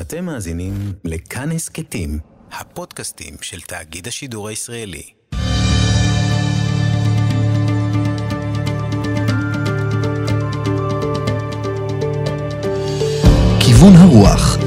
אתם 0.00 0.24
מאזינים 0.24 0.72
לכאן 1.04 1.52
הסכתים, 1.52 2.18
הפודקאסטים 2.52 3.34
של 3.40 3.60
תאגיד 3.60 4.06
השידור 4.08 4.48
הישראלי. 4.48 5.02
כיוון 13.60 13.92
הרוח 13.96 14.58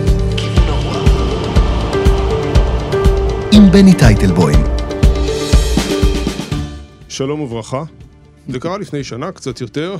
עם 3.51 3.71
בני 3.71 3.93
טייטלבוים 3.93 4.71
שלום 7.09 7.41
וברכה. 7.41 7.83
זה 8.47 8.59
קרה 8.59 8.77
לפני 8.77 9.03
שנה, 9.03 9.31
קצת 9.31 9.61
יותר. 9.61 9.97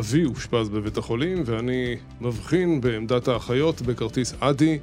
אבי 0.00 0.24
אושפז 0.24 0.68
בבית 0.68 0.96
החולים, 0.96 1.42
ואני 1.46 1.96
מבחין 2.20 2.80
בעמדת 2.80 3.28
האחיות 3.28 3.82
בכרטיס 3.82 4.34
אדי, 4.40 4.78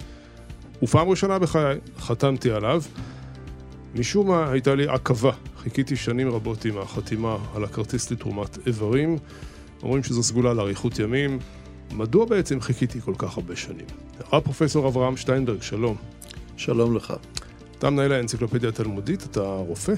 ופעם 0.84 1.10
ראשונה 1.10 1.40
בחיי 1.40 1.78
חתמתי 2.00 2.52
עליו. 2.52 2.82
משום 3.96 4.28
מה 4.28 4.52
הייתה 4.52 4.76
לי 4.76 4.88
עכבה. 4.88 5.32
חיכיתי 5.58 5.96
שנים 5.96 6.30
רבות 6.30 6.66
עם 6.66 6.78
החתימה 6.78 7.38
על 7.56 7.64
הכרטיס 7.64 8.12
לתרומת 8.12 8.68
איברים. 8.68 9.18
אומרים 9.84 10.04
שזו 10.04 10.24
סגולה 10.24 10.54
לאריכות 10.54 11.00
ימים. 11.00 11.40
מדוע 11.92 12.26
בעצם 12.26 12.62
חיכיתי 12.62 13.02
כל 13.02 13.14
כך 13.18 13.38
הרבה 13.38 13.56
שנים? 13.56 13.86
הרב 14.32 14.44
פרופסור 14.44 14.88
אברהם 14.88 15.18
שטיינברג, 15.18 15.62
שלום. 15.62 15.96
שלום 16.58 16.96
לך. 16.96 17.14
אתה 17.80 17.90
מנהל 17.90 18.12
האנציקלופדיה 18.12 18.70
התלמודית, 18.70 19.24
אתה 19.24 19.42
רופא? 19.42 19.94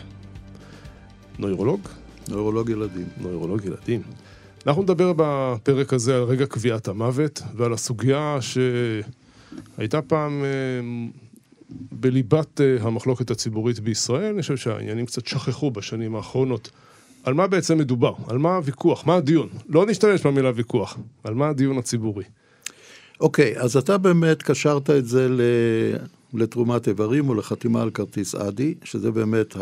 נוירולוג? 1.40 1.82
נוירולוג 2.30 2.70
ילדים. 2.70 3.06
נוירולוג 3.18 3.66
ילדים. 3.66 4.02
אנחנו 4.68 4.84
נדבר 4.84 5.14
בפרק 5.16 5.94
הזה 5.94 6.16
על 6.16 6.24
רגע 6.24 6.46
קביעת 6.46 6.88
המוות 6.88 7.42
ועל 7.56 7.74
הסוגיה 7.74 8.38
שהייתה 8.42 10.02
פעם 10.02 10.44
אה, 10.44 10.50
בליבת 11.92 12.62
אה, 12.62 12.78
המחלוקת 12.82 13.32
הציבורית 13.32 13.80
בישראל. 13.80 14.34
אני 14.34 14.42
חושב 14.42 14.58
שהעניינים 14.58 15.06
קצת 15.06 15.28
שכחו 15.28 15.72
בשנים 15.72 16.16
האחרונות. 16.16 16.70
על 17.24 17.34
מה 17.34 17.48
בעצם 17.48 17.78
מדובר? 17.78 18.14
על 18.28 18.38
מה 18.38 18.56
הוויכוח? 18.56 19.08
מה 19.08 19.16
הדיון? 19.16 19.50
לא 19.70 19.86
נשתמש 19.86 20.26
במילה 20.26 20.52
ויכוח. 20.56 20.98
על 21.24 21.34
מה 21.34 21.50
הדיון 21.50 21.78
הציבורי? 21.78 22.24
אוקיי, 23.20 23.60
אז 23.60 23.78
אתה 23.78 23.98
באמת 23.98 24.44
קשרת 24.44 24.90
את 24.90 25.08
זה 25.08 25.28
לתרומת 26.34 26.88
איברים 26.88 27.30
או 27.30 27.34
לחתימה 27.34 27.82
על 27.82 27.90
כרטיס 27.90 28.36
אדי, 28.36 28.74
שזה 28.84 29.12
באמת 29.12 29.56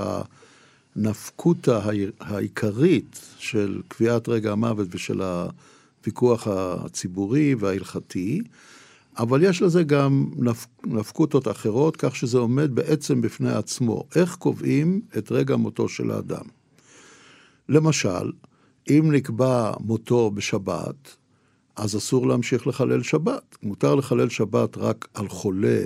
הנפקותא 0.98 1.80
העיקרית 2.20 3.20
של 3.38 3.82
קביעת 3.88 4.30
רגע 4.30 4.52
המוות 4.52 4.88
ושל 4.92 5.22
הוויכוח 5.22 6.48
הציבורי 6.48 7.56
וההלכתי, 7.56 8.42
אבל 9.18 9.44
יש 9.44 9.62
לזה 9.62 9.84
גם 9.84 10.30
נפקותות 10.86 11.48
אחרות, 11.48 11.96
כך 11.98 12.16
שזה 12.16 12.38
עומד 12.38 12.76
בעצם 12.76 13.22
בפני 13.22 13.52
עצמו. 13.52 14.04
איך 14.16 14.36
קובעים 14.36 15.02
את 15.18 15.32
רגע 15.32 15.56
מותו 15.56 15.90
של 15.90 16.12
האדם? 16.12 16.46
למשל, 17.70 18.32
אם 18.90 19.12
נקבע 19.12 19.74
מותו 19.80 20.32
בשבת, 20.32 21.16
אז 21.76 21.98
אסור 21.98 22.28
להמשיך 22.28 22.68
לחלל 22.68 23.04
שבת. 23.04 23.58
מותר 23.64 23.96
לחלל 23.96 24.30
שבת 24.30 24.78
רק 24.78 25.08
על 25.14 25.28
חולה 25.28 25.86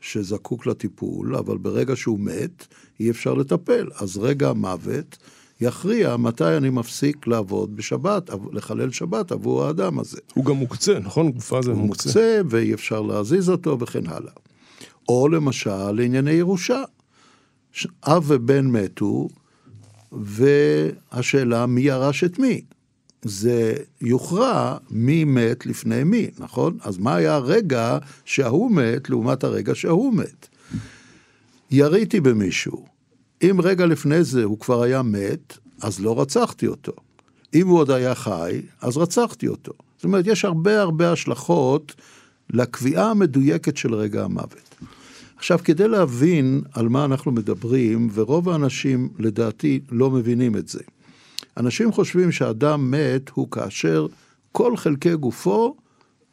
שזקוק 0.00 0.66
לטיפול, 0.66 1.36
אבל 1.36 1.58
ברגע 1.58 1.96
שהוא 1.96 2.20
מת, 2.20 2.66
אי 3.00 3.10
אפשר 3.10 3.34
לטפל. 3.34 3.88
אז 4.00 4.18
רגע 4.18 4.48
המוות 4.48 5.18
יכריע 5.60 6.16
מתי 6.16 6.56
אני 6.56 6.70
מפסיק 6.70 7.26
לעבוד 7.26 7.76
בשבת, 7.76 8.30
לחלל 8.52 8.90
שבת 8.90 9.32
עבור 9.32 9.64
האדם 9.64 9.98
הזה. 9.98 10.18
הוא 10.34 10.44
גם 10.44 10.54
מוקצה, 10.56 10.98
נכון? 10.98 11.32
גופה 11.32 11.62
זה 11.62 11.70
הוא 11.70 11.78
מוקצה. 11.78 12.08
מוקצה 12.08 12.40
ואי 12.50 12.74
אפשר 12.74 13.00
להזיז 13.00 13.50
אותו 13.50 13.78
וכן 13.80 14.06
הלאה. 14.06 14.32
או 15.08 15.28
למשל 15.28 15.90
לענייני 15.90 16.30
ירושה. 16.30 16.82
אב 18.06 18.24
ובן 18.26 18.66
מתו, 18.66 19.28
והשאלה 20.12 21.66
מי 21.66 21.80
ירש 21.80 22.24
את 22.24 22.38
מי. 22.38 22.60
זה 23.22 23.74
יוכרע 24.00 24.76
מי 24.90 25.24
מת 25.24 25.66
לפני 25.66 26.04
מי, 26.04 26.30
נכון? 26.38 26.78
אז 26.82 26.98
מה 26.98 27.14
היה 27.14 27.34
הרגע 27.34 27.98
שההוא 28.24 28.70
מת 28.70 29.10
לעומת 29.10 29.44
הרגע 29.44 29.74
שההוא 29.74 30.14
מת? 30.14 30.48
יריתי 31.70 32.20
במישהו. 32.20 32.89
אם 33.42 33.56
רגע 33.62 33.86
לפני 33.86 34.24
זה 34.24 34.44
הוא 34.44 34.58
כבר 34.58 34.82
היה 34.82 35.02
מת, 35.02 35.58
אז 35.82 36.00
לא 36.00 36.20
רצחתי 36.20 36.66
אותו. 36.66 36.92
אם 37.54 37.68
הוא 37.68 37.78
עוד 37.78 37.90
היה 37.90 38.14
חי, 38.14 38.60
אז 38.80 38.96
רצחתי 38.96 39.48
אותו. 39.48 39.72
זאת 39.96 40.04
אומרת, 40.04 40.26
יש 40.26 40.44
הרבה 40.44 40.80
הרבה 40.80 41.12
השלכות 41.12 41.94
לקביעה 42.50 43.10
המדויקת 43.10 43.76
של 43.76 43.94
רגע 43.94 44.24
המוות. 44.24 44.74
עכשיו, 45.36 45.58
כדי 45.64 45.88
להבין 45.88 46.62
על 46.72 46.88
מה 46.88 47.04
אנחנו 47.04 47.32
מדברים, 47.32 48.08
ורוב 48.14 48.48
האנשים, 48.48 49.08
לדעתי, 49.18 49.80
לא 49.90 50.10
מבינים 50.10 50.56
את 50.56 50.68
זה. 50.68 50.80
אנשים 51.56 51.92
חושבים 51.92 52.32
שאדם 52.32 52.90
מת 52.90 53.28
הוא 53.28 53.50
כאשר 53.50 54.06
כל 54.52 54.76
חלקי 54.76 55.16
גופו 55.16 55.76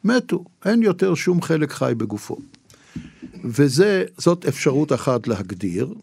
מתו, 0.04 0.44
אין 0.64 0.82
יותר 0.82 1.14
שום 1.14 1.42
חלק 1.42 1.72
חי 1.72 1.92
בגופו. 1.96 2.36
וזאת 3.44 4.46
אפשרות 4.48 4.92
אחת 4.92 5.28
להגדיר, 5.28 5.94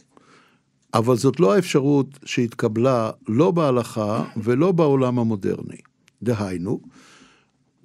אבל 0.95 1.17
זאת 1.17 1.39
לא 1.39 1.53
האפשרות 1.53 2.19
שהתקבלה 2.25 3.11
לא 3.27 3.51
בהלכה 3.51 4.23
ולא 4.37 4.71
בעולם 4.71 5.19
המודרני. 5.19 5.77
דהיינו, 6.23 6.79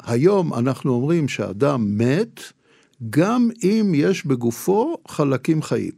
היום 0.03 0.55
אנחנו 0.55 0.93
אומרים 0.93 1.29
שאדם 1.29 1.99
מת 1.99 2.41
גם 3.11 3.49
אם 3.63 3.93
יש 3.95 4.27
בגופו 4.27 4.97
חלקים 5.09 5.63
חיים. 5.63 5.93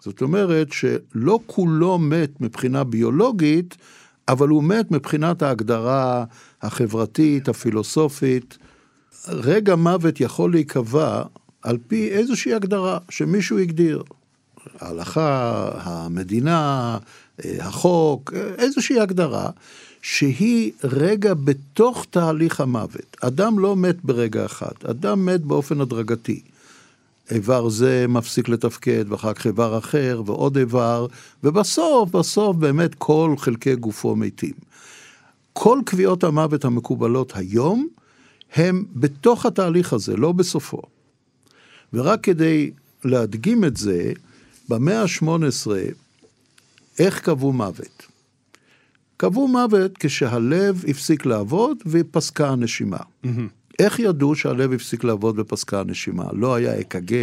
זאת 0.00 0.22
אומרת 0.22 0.72
שלא 0.72 1.40
כולו 1.46 1.98
מת 1.98 2.40
מבחינה 2.40 2.84
ביולוגית, 2.84 3.76
אבל 4.28 4.48
הוא 4.48 4.64
מת 4.64 4.90
מבחינת 4.90 5.42
ההגדרה 5.42 6.24
החברתית, 6.62 7.48
הפילוסופית. 7.48 8.58
רגע 9.28 9.76
מוות 9.76 10.20
יכול 10.20 10.52
להיקבע 10.52 11.22
על 11.62 11.78
פי 11.88 12.08
איזושהי 12.08 12.54
הגדרה 12.54 12.98
שמישהו 13.08 13.58
הגדיר. 13.58 14.02
ההלכה, 14.80 15.70
המדינה, 15.74 16.98
החוק, 17.44 18.32
איזושהי 18.58 19.00
הגדרה, 19.00 19.50
שהיא 20.02 20.72
רגע 20.84 21.34
בתוך 21.34 22.06
תהליך 22.10 22.60
המוות. 22.60 23.16
אדם 23.20 23.58
לא 23.58 23.76
מת 23.76 23.96
ברגע 24.04 24.46
אחד, 24.46 24.72
אדם 24.90 25.26
מת 25.26 25.40
באופן 25.40 25.80
הדרגתי. 25.80 26.40
איבר 27.30 27.68
זה 27.68 28.06
מפסיק 28.08 28.48
לתפקד, 28.48 29.04
ואחר 29.08 29.32
כך 29.32 29.46
איבר 29.46 29.78
אחר, 29.78 30.22
ועוד 30.26 30.56
איבר, 30.56 31.06
ובסוף, 31.44 32.10
בסוף 32.10 32.56
באמת 32.56 32.94
כל 32.94 33.34
חלקי 33.38 33.76
גופו 33.76 34.16
מתים. 34.16 34.54
כל 35.52 35.80
קביעות 35.84 36.24
המוות 36.24 36.64
המקובלות 36.64 37.32
היום, 37.36 37.88
הם 38.54 38.84
בתוך 38.94 39.46
התהליך 39.46 39.92
הזה, 39.92 40.16
לא 40.16 40.32
בסופו. 40.32 40.82
ורק 41.92 42.20
כדי 42.24 42.70
להדגים 43.04 43.64
את 43.64 43.76
זה, 43.76 44.12
במאה 44.72 45.02
ה-18, 45.02 45.70
איך 46.98 47.20
קבעו 47.20 47.52
מוות? 47.52 48.06
קבעו 49.16 49.48
מוות 49.48 49.98
כשהלב 49.98 50.84
הפסיק 50.88 51.26
לעבוד 51.26 51.78
ופסקה 51.86 52.48
הנשימה. 52.48 52.96
Mm-hmm. 52.96 53.28
איך 53.78 53.98
ידעו 53.98 54.34
שהלב 54.34 54.72
הפסיק 54.72 55.04
לעבוד 55.04 55.38
ופסקה 55.38 55.80
הנשימה? 55.80 56.24
לא 56.32 56.54
היה 56.54 56.80
אק"ג, 56.80 57.14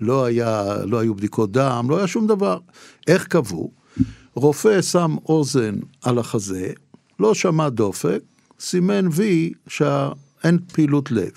לא, 0.00 0.24
היה, 0.24 0.76
לא 0.84 0.98
היו 0.98 1.14
בדיקות 1.14 1.52
דם, 1.52 1.86
לא 1.90 1.98
היה 1.98 2.06
שום 2.06 2.26
דבר. 2.26 2.58
איך 3.06 3.26
קבעו? 3.26 3.70
רופא 4.34 4.82
שם 4.82 5.16
אוזן 5.28 5.74
על 6.02 6.18
החזה, 6.18 6.72
לא 7.20 7.34
שמע 7.34 7.68
דופק, 7.68 8.20
סימן 8.60 9.08
וי 9.12 9.52
שאין 9.66 10.58
פעילות 10.72 11.10
לב. 11.10 11.32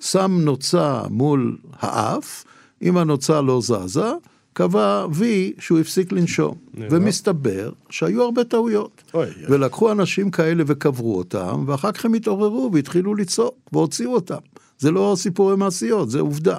שם 0.00 0.38
נוצה 0.40 1.02
מול 1.10 1.56
האף, 1.72 2.44
אם 2.82 2.96
הנוצה 2.96 3.40
לא 3.40 3.60
זזה, 3.60 4.12
קבע 4.58 5.06
וי 5.12 5.52
שהוא 5.58 5.78
הפסיק 5.78 6.12
לנשום. 6.12 6.54
ומסתבר 6.74 7.72
שהיו 7.90 8.22
הרבה 8.22 8.44
טעויות. 8.44 9.02
אוי, 9.14 9.26
ולקחו 9.48 9.92
אנשים 9.92 10.30
כאלה 10.30 10.64
וקברו 10.66 11.18
אותם, 11.18 11.64
ואחר 11.66 11.92
כך 11.92 12.04
הם 12.04 12.14
התעוררו 12.14 12.70
והתחילו 12.72 13.14
לצעוק, 13.14 13.54
והוציאו 13.72 14.14
אותם. 14.14 14.38
זה 14.78 14.90
לא 14.90 15.14
סיפורי 15.16 15.56
מעשיות, 15.56 16.10
זה 16.10 16.20
עובדה. 16.20 16.56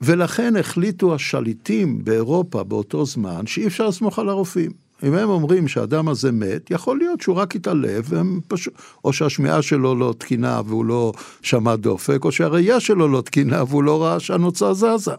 ולכן 0.00 0.56
החליטו 0.56 1.14
השליטים 1.14 2.04
באירופה 2.04 2.62
באותו 2.62 3.06
זמן 3.06 3.46
שאי 3.46 3.66
אפשר 3.66 3.88
לסמוך 3.88 4.18
על 4.18 4.28
הרופאים. 4.28 4.70
אם 5.02 5.14
הם 5.14 5.30
אומרים 5.30 5.68
שהאדם 5.68 6.08
הזה 6.08 6.32
מת, 6.32 6.70
יכול 6.70 6.98
להיות 6.98 7.20
שהוא 7.20 7.36
רק 7.36 7.56
התעלף, 7.56 8.06
פשוט, 8.48 8.74
או 9.04 9.12
שהשמיעה 9.12 9.62
שלו 9.62 9.94
לא 9.94 10.14
תקינה 10.18 10.60
והוא 10.66 10.84
לא 10.84 11.12
שמע 11.42 11.76
דופק, 11.76 12.24
או 12.24 12.32
שהראייה 12.32 12.80
שלו 12.80 13.08
לא 13.08 13.20
תקינה 13.20 13.62
והוא 13.62 13.84
לא 13.84 14.02
ראה 14.02 14.20
שהנוצה 14.20 14.74
זזה. 14.74 15.14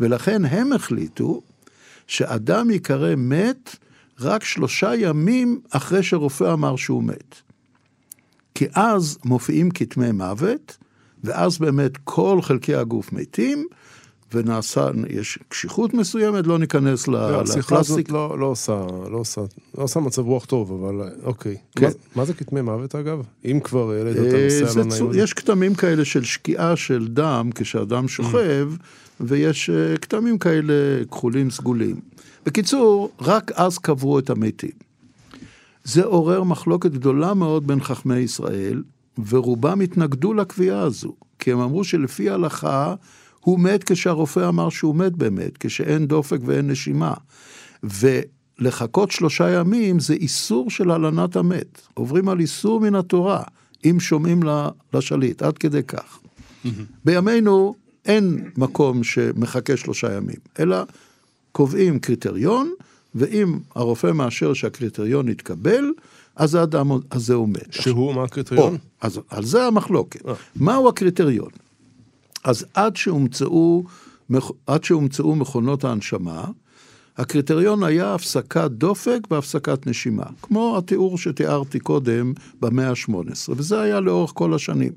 ולכן 0.00 0.44
הם 0.44 0.72
החליטו 0.72 1.42
שאדם 2.06 2.70
ייקרא 2.70 3.14
מת 3.16 3.76
רק 4.20 4.44
שלושה 4.44 4.94
ימים 4.94 5.60
אחרי 5.70 6.02
שרופא 6.02 6.52
אמר 6.52 6.76
שהוא 6.76 7.04
מת. 7.04 7.34
כי 8.54 8.66
אז 8.74 9.18
מופיעים 9.24 9.70
כתמי 9.70 10.12
מוות, 10.12 10.76
ואז 11.24 11.58
באמת 11.58 11.92
כל 12.04 12.38
חלקי 12.42 12.74
הגוף 12.74 13.12
מתים, 13.12 13.66
ונעשה, 14.34 14.88
יש 15.08 15.38
קשיחות 15.48 15.94
מסוימת, 15.94 16.46
לא 16.46 16.58
ניכנס 16.58 17.08
ל- 17.08 17.14
השיחה 17.16 17.78
הזאת. 17.78 18.10
לא 18.10 18.38
לא 18.38 18.46
עושה, 18.46 18.86
לא 19.10 19.18
עושה, 19.18 19.40
לא 19.78 19.82
עושה 19.82 20.00
מצב 20.00 20.22
רוח 20.26 20.44
טוב, 20.44 20.72
אבל 20.84 21.08
אוקיי. 21.24 21.56
כן. 21.76 21.86
מה- 21.86 21.92
מה 22.16 22.24
זה 22.24 22.34
כתמי 22.34 22.60
מוות 22.60 22.94
אגב? 22.94 23.22
אם 23.44 23.60
כבר 23.64 23.90
העלית 23.92 24.16
את 24.16 24.34
אה, 24.34 24.40
הנושא 24.40 24.80
הלא 24.80 24.84
נעים. 24.88 25.10
יש 25.14 25.32
כתמים 25.32 25.74
כאלה 25.74 26.04
של 26.04 26.24
שקיעה 26.24 26.76
של 26.76 27.08
דם 27.08 27.50
כשאדם 27.54 28.08
שוכב, 28.08 28.70
ויש 29.20 29.70
אה, 29.70 29.96
כתמים 29.96 30.38
כאלה 30.38 30.72
כחולים 31.10 31.50
סגולים. 31.50 32.00
בקיצור, 32.46 33.10
רק 33.20 33.52
אז 33.54 33.78
קברו 33.78 34.18
את 34.18 34.30
המתים. 34.30 34.70
זה 35.84 36.04
עורר 36.04 36.42
מחלוקת 36.42 36.90
גדולה 36.90 37.34
מאוד 37.34 37.66
בין 37.66 37.80
חכמי 37.80 38.18
ישראל, 38.18 38.82
ורובם 39.28 39.80
התנגדו 39.80 40.34
לקביעה 40.34 40.80
הזו, 40.80 41.12
כי 41.38 41.52
הם 41.52 41.60
אמרו 41.60 41.84
שלפי 41.84 42.30
ההלכה 42.30 42.94
הוא 43.46 43.60
מת 43.60 43.84
כשהרופא 43.84 44.48
אמר 44.48 44.68
שהוא 44.68 44.96
מת 44.96 45.12
באמת, 45.12 45.58
כשאין 45.58 46.06
דופק 46.06 46.38
ואין 46.44 46.70
נשימה. 46.70 47.14
ולחכות 47.82 49.10
שלושה 49.10 49.50
ימים 49.50 50.00
זה 50.00 50.14
איסור 50.14 50.70
של 50.70 50.90
הלנת 50.90 51.36
המת. 51.36 51.80
עוברים 51.94 52.28
על 52.28 52.40
איסור 52.40 52.80
מן 52.80 52.94
התורה, 52.94 53.42
אם 53.84 54.00
שומעים 54.00 54.40
לשליט, 54.94 55.42
עד 55.42 55.58
כדי 55.58 55.82
כך. 55.82 56.18
בימינו 57.04 57.74
אין 58.06 58.50
מקום 58.56 59.04
שמחכה 59.04 59.76
שלושה 59.76 60.12
ימים, 60.12 60.40
אלא 60.60 60.76
קובעים 61.52 61.98
קריטריון, 61.98 62.70
ואם 63.14 63.58
הרופא 63.74 64.12
מאשר 64.12 64.54
שהקריטריון 64.54 65.28
יתקבל, 65.28 65.92
אז 66.36 66.54
האדם 66.54 66.90
הזה 67.12 67.34
הוא 67.34 67.48
מת. 67.48 67.72
שהוא 67.72 68.14
מה 68.14 68.20
או, 68.20 68.24
הקריטריון? 68.24 68.76
אז 69.00 69.20
על 69.28 69.44
זה 69.44 69.64
המחלוקת. 69.64 70.28
אה. 70.28 70.34
מהו 70.56 70.88
הקריטריון? 70.88 71.65
אז 72.46 72.66
עד 72.74 72.96
שהומצאו, 72.96 73.84
עד 74.66 74.84
שהומצאו 74.84 75.36
מכונות 75.36 75.84
ההנשמה, 75.84 76.44
הקריטריון 77.16 77.82
היה 77.82 78.14
הפסקת 78.14 78.70
דופק 78.70 79.18
והפסקת 79.30 79.86
נשימה, 79.86 80.24
כמו 80.42 80.78
התיאור 80.78 81.18
שתיארתי 81.18 81.78
קודם 81.78 82.32
במאה 82.60 82.90
ה-18, 82.90 83.52
וזה 83.56 83.80
היה 83.80 84.00
לאורך 84.00 84.30
כל 84.34 84.54
השנים. 84.54 84.92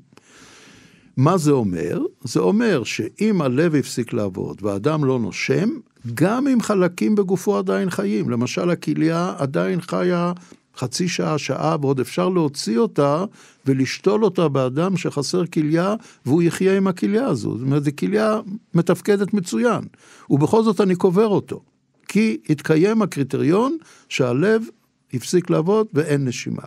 מה 1.16 1.38
זה 1.38 1.50
אומר? 1.50 2.00
זה 2.24 2.40
אומר 2.40 2.84
שאם 2.84 3.42
הלב 3.42 3.74
הפסיק 3.74 4.12
לעבוד 4.12 4.58
והאדם 4.62 5.04
לא 5.04 5.18
נושם, 5.18 5.68
גם 6.14 6.48
אם 6.48 6.60
חלקים 6.60 7.14
בגופו 7.14 7.58
עדיין 7.58 7.90
חיים, 7.90 8.30
למשל 8.30 8.70
הכליה 8.70 9.34
עדיין 9.38 9.80
חיה 9.80 10.32
חצי 10.80 11.08
שעה, 11.08 11.38
שעה, 11.38 11.76
ועוד 11.80 12.00
אפשר 12.00 12.28
להוציא 12.28 12.78
אותה 12.78 13.24
ולשתול 13.66 14.24
אותה 14.24 14.48
באדם 14.48 14.96
שחסר 14.96 15.46
כליה, 15.46 15.94
והוא 16.26 16.42
יחיה 16.42 16.76
עם 16.76 16.86
הכליה 16.86 17.26
הזו. 17.26 17.58
זאת 17.58 17.66
אומרת, 17.66 17.84
זו 17.84 17.90
כליה 17.98 18.40
מתפקדת 18.74 19.34
מצוין, 19.34 19.84
ובכל 20.30 20.62
זאת 20.62 20.80
אני 20.80 20.96
קובר 20.96 21.26
אותו, 21.26 21.62
כי 22.08 22.36
התקיים 22.48 23.02
הקריטריון 23.02 23.76
שהלב 24.08 24.62
הפסיק 25.14 25.50
לעבוד 25.50 25.86
ואין 25.94 26.24
נשימה. 26.24 26.62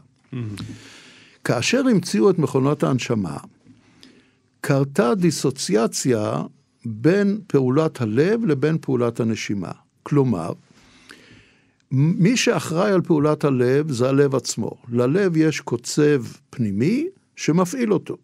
כאשר 1.43 1.87
המציאו 1.87 2.29
את 2.29 2.39
מכונות 2.39 2.83
ההנשמה, 2.83 3.37
קרתה 4.61 5.15
דיסוציאציה 5.15 6.41
בין 6.85 7.39
פעולת 7.47 8.01
הלב 8.01 8.45
לבין 8.45 8.77
פעולת 8.81 9.19
הנשימה. 9.19 9.71
כלומר, 10.03 10.51
מי 11.95 12.37
שאחראי 12.37 12.91
על 12.91 13.01
פעולת 13.01 13.43
הלב 13.43 13.91
זה 13.91 14.09
הלב 14.09 14.35
עצמו. 14.35 14.71
ללב 14.89 15.37
יש 15.37 15.59
קוצב 15.59 16.23
פנימי 16.49 17.07
שמפעיל 17.35 17.93
אותו. 17.93 18.17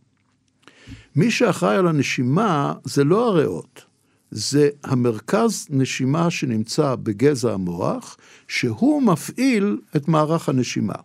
מי 1.16 1.32
שאחראי 1.32 1.76
על 1.76 1.88
הנשימה 1.88 2.74
זה 2.84 3.04
לא 3.04 3.28
הריאות, 3.28 3.86
זה 4.32 4.70
המרכז 4.84 5.68
נשימה 5.70 6.30
שנמצא 6.30 6.96
בגזע 6.96 7.54
המוח, 7.54 8.18
שהוא 8.48 9.04
מפעיל 9.04 9.78
את 9.96 10.08
מערך 10.08 10.50
הנשימה. 10.50 10.96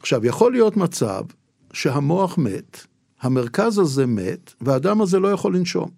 עכשיו, 0.00 0.26
יכול 0.26 0.52
להיות 0.52 0.76
מצב 0.76 1.22
שהמוח 1.72 2.38
מת, 2.38 2.86
המרכז 3.20 3.78
הזה 3.78 4.06
מת, 4.06 4.52
והאדם 4.60 5.00
הזה 5.00 5.18
לא 5.18 5.28
יכול 5.28 5.56
לנשום. 5.56 5.90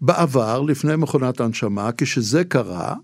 בעבר, 0.00 0.60
לפני 0.60 0.96
מכונת 0.96 1.40
ההנשמה, 1.40 1.90
כשזה 1.96 2.44
קרה, 2.44 2.94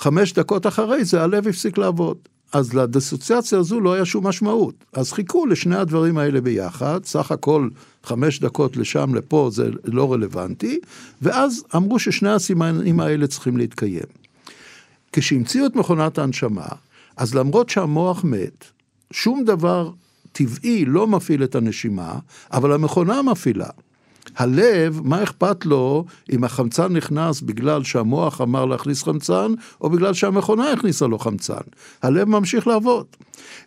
חמש 0.00 0.32
דקות 0.32 0.66
אחרי 0.66 1.04
זה 1.04 1.22
הלב 1.22 1.48
הפסיק 1.48 1.78
לעבוד. 1.78 2.16
אז 2.52 2.74
לדיסוציאציה 2.74 3.58
הזו 3.58 3.80
לא 3.80 3.92
היה 3.92 4.04
שום 4.04 4.26
משמעות. 4.26 4.74
אז 4.92 5.12
חיכו 5.12 5.46
לשני 5.46 5.76
הדברים 5.76 6.18
האלה 6.18 6.40
ביחד, 6.40 7.04
סך 7.04 7.32
הכל 7.32 7.68
חמש 8.04 8.40
דקות 8.40 8.76
לשם 8.76 9.14
לפה 9.14 9.48
זה 9.52 9.70
לא 9.84 10.12
רלוונטי, 10.12 10.78
ואז 11.22 11.64
אמרו 11.76 11.98
ששני 11.98 12.30
הסימנים 12.30 13.00
האלה 13.00 13.26
צריכים 13.26 13.56
להתקיים. 13.56 14.06
כשהמציאו 15.12 15.66
את 15.66 15.76
מכונת 15.76 16.18
ההנשמה, 16.18 16.66
אז 17.16 17.34
למרות 17.34 17.68
שהמוח 17.68 18.24
מת, 18.24 18.64
שום 19.10 19.44
דבר 19.44 19.90
טבעי 20.32 20.84
לא 20.84 21.06
מפעיל 21.06 21.44
את 21.44 21.54
הנשימה, 21.54 22.14
אבל 22.52 22.72
המכונה 22.72 23.22
מפעילה. 23.22 23.68
הלב, 24.36 25.00
מה 25.04 25.22
אכפת 25.22 25.66
לו 25.66 26.04
אם 26.32 26.44
החמצן 26.44 26.92
נכנס 26.92 27.40
בגלל 27.40 27.84
שהמוח 27.84 28.40
אמר 28.40 28.64
להכניס 28.64 29.02
חמצן, 29.02 29.52
או 29.80 29.90
בגלל 29.90 30.14
שהמכונה 30.14 30.72
הכניסה 30.72 31.06
לו 31.06 31.18
חמצן? 31.18 31.62
הלב 32.02 32.28
ממשיך 32.28 32.66
לעבוד. 32.66 33.06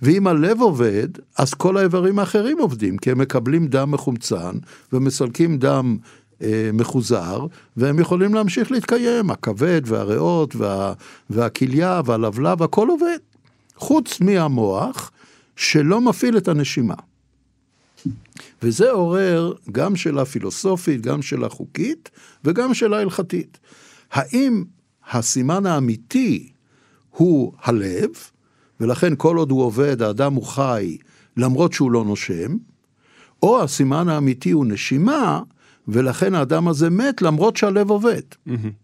ואם 0.02 0.28
הלב 0.28 0.62
עובד, 0.62 1.08
אז 1.38 1.54
כל 1.54 1.78
האיברים 1.78 2.20
האחרים 2.20 2.58
עובדים, 2.60 2.98
כי 2.98 3.12
הם 3.12 3.18
מקבלים 3.18 3.68
דם 3.68 3.92
מחומצן 3.92 4.52
ומסלקים 4.94 5.58
דם 5.58 5.98
אה, 6.42 6.70
מחוזר, 6.74 7.46
והם 7.78 8.00
יכולים 8.00 8.34
להמשיך 8.34 8.72
להתקיים. 8.72 9.32
הכבד 9.32 9.82
והריאות 9.86 10.56
וה, 10.56 10.94
והכליה 11.30 12.02
והלבלב, 12.06 12.64
הכל 12.64 12.88
עובד. 12.90 13.18
חוץ 13.76 14.22
מהמוח, 14.22 15.12
שלא 15.56 16.02
מפעיל 16.02 16.38
את 16.38 16.48
הנשימה. 16.48 16.96
וזה 18.62 18.92
עורר 18.92 19.54
גם 19.72 19.96
שאלה 19.96 20.26
פילוסופית, 20.26 21.02
גם 21.02 21.22
שאלה 21.22 21.50
חוקית 21.50 22.10
וגם 22.44 22.74
שאלה 22.74 23.00
הלכתית. 23.00 23.60
האם 24.12 24.64
הסימן 25.12 25.66
האמיתי 25.66 26.50
הוא 27.10 27.54
הלב, 27.64 28.10
ולכן 28.80 29.14
כל 29.18 29.38
עוד 29.38 29.52
הוא 29.52 29.64
עובד 29.64 30.02
האדם 30.02 30.34
הוא 30.34 30.44
חי 30.46 30.98
למרות 31.38 31.74
שהוא 31.74 31.92
לא 31.92 32.06
נושם, 32.06 32.58
או 33.44 33.64
הסימן 33.64 34.10
האמיתי 34.10 34.52
הוא 34.52 34.66
נשימה, 34.66 35.42
ולכן 35.88 36.36
האדם 36.36 36.68
הזה 36.68 36.90
מת 36.90 37.22
למרות 37.22 37.58
שהלב 37.58 37.90
עובד, 37.90 38.22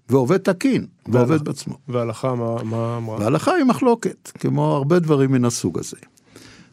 ועובד 0.10 0.38
תקין, 0.38 0.86
ועובד 1.08 1.46
בעצמו. 1.46 1.78
וההלכה 1.88 2.36
מה- 2.36 2.64
מה 2.64 2.98
אמרה? 2.98 3.20
וההלכה 3.20 3.52
היא 3.54 3.64
מחלוקת, 3.64 4.32
כמו 4.40 4.76
הרבה 4.76 5.00
דברים 5.00 5.32
מן 5.32 5.46
הסוג 5.46 5.80
הזה. 5.80 5.98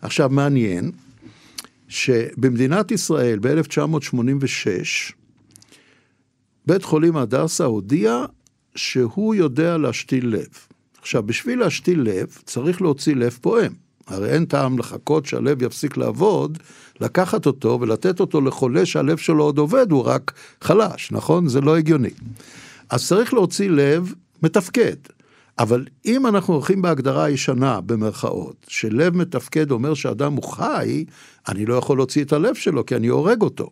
עכשיו, 0.03 0.31
מעניין 0.31 0.91
שבמדינת 1.93 2.91
ישראל 2.91 3.39
ב-1986, 3.39 5.13
בית 6.67 6.85
חולים 6.85 7.17
הדסה 7.17 7.65
הודיע 7.65 8.25
שהוא 8.75 9.35
יודע 9.35 9.79
להשתיל 9.79 10.29
לב. 10.29 10.49
עכשיו, 11.01 11.23
בשביל 11.23 11.59
להשתיל 11.59 12.01
לב, 12.01 12.39
צריך 12.45 12.83
להוציא 12.83 13.15
לב 13.15 13.39
פועם. 13.41 13.73
הרי 14.07 14.31
אין 14.31 14.45
טעם 14.45 14.79
לחכות 14.79 15.27
שהלב 15.27 15.63
יפסיק 15.63 15.97
לעבוד, 15.97 16.59
לקחת 17.01 17.47
אותו 17.47 17.79
ולתת 17.81 18.21
אותו 18.21 18.41
לחולה 18.41 18.87
שהלב 18.87 19.17
שלו 19.17 19.45
עוד 19.45 19.59
עובד, 19.59 19.91
הוא 19.91 20.05
רק 20.07 20.33
חלש, 20.61 21.13
נכון? 21.13 21.49
זה 21.49 21.61
לא 21.61 21.77
הגיוני. 21.77 22.11
אז 22.91 23.09
צריך 23.09 23.35
להוציא 23.35 23.71
לב 23.71 24.15
מתפקד. 24.43 24.97
אבל 25.59 25.85
אם 26.05 26.27
אנחנו 26.27 26.55
הולכים 26.55 26.83
בהגדרה 26.83 27.25
הישנה, 27.25 27.81
במרכאות, 27.81 28.57
שלב 28.69 29.17
מתפקד 29.17 29.71
אומר 29.71 29.95
שאדם 29.95 30.33
הוא 30.33 30.45
חי, 30.45 31.05
אני 31.49 31.67
לא 31.67 31.75
יכול 31.75 31.99
להוציא 31.99 32.25
את 32.25 32.33
הלב 32.33 32.55
שלו, 32.55 32.87
כי 32.87 32.97
אני 32.97 33.07
הורג 33.07 33.43
אותו. 33.43 33.71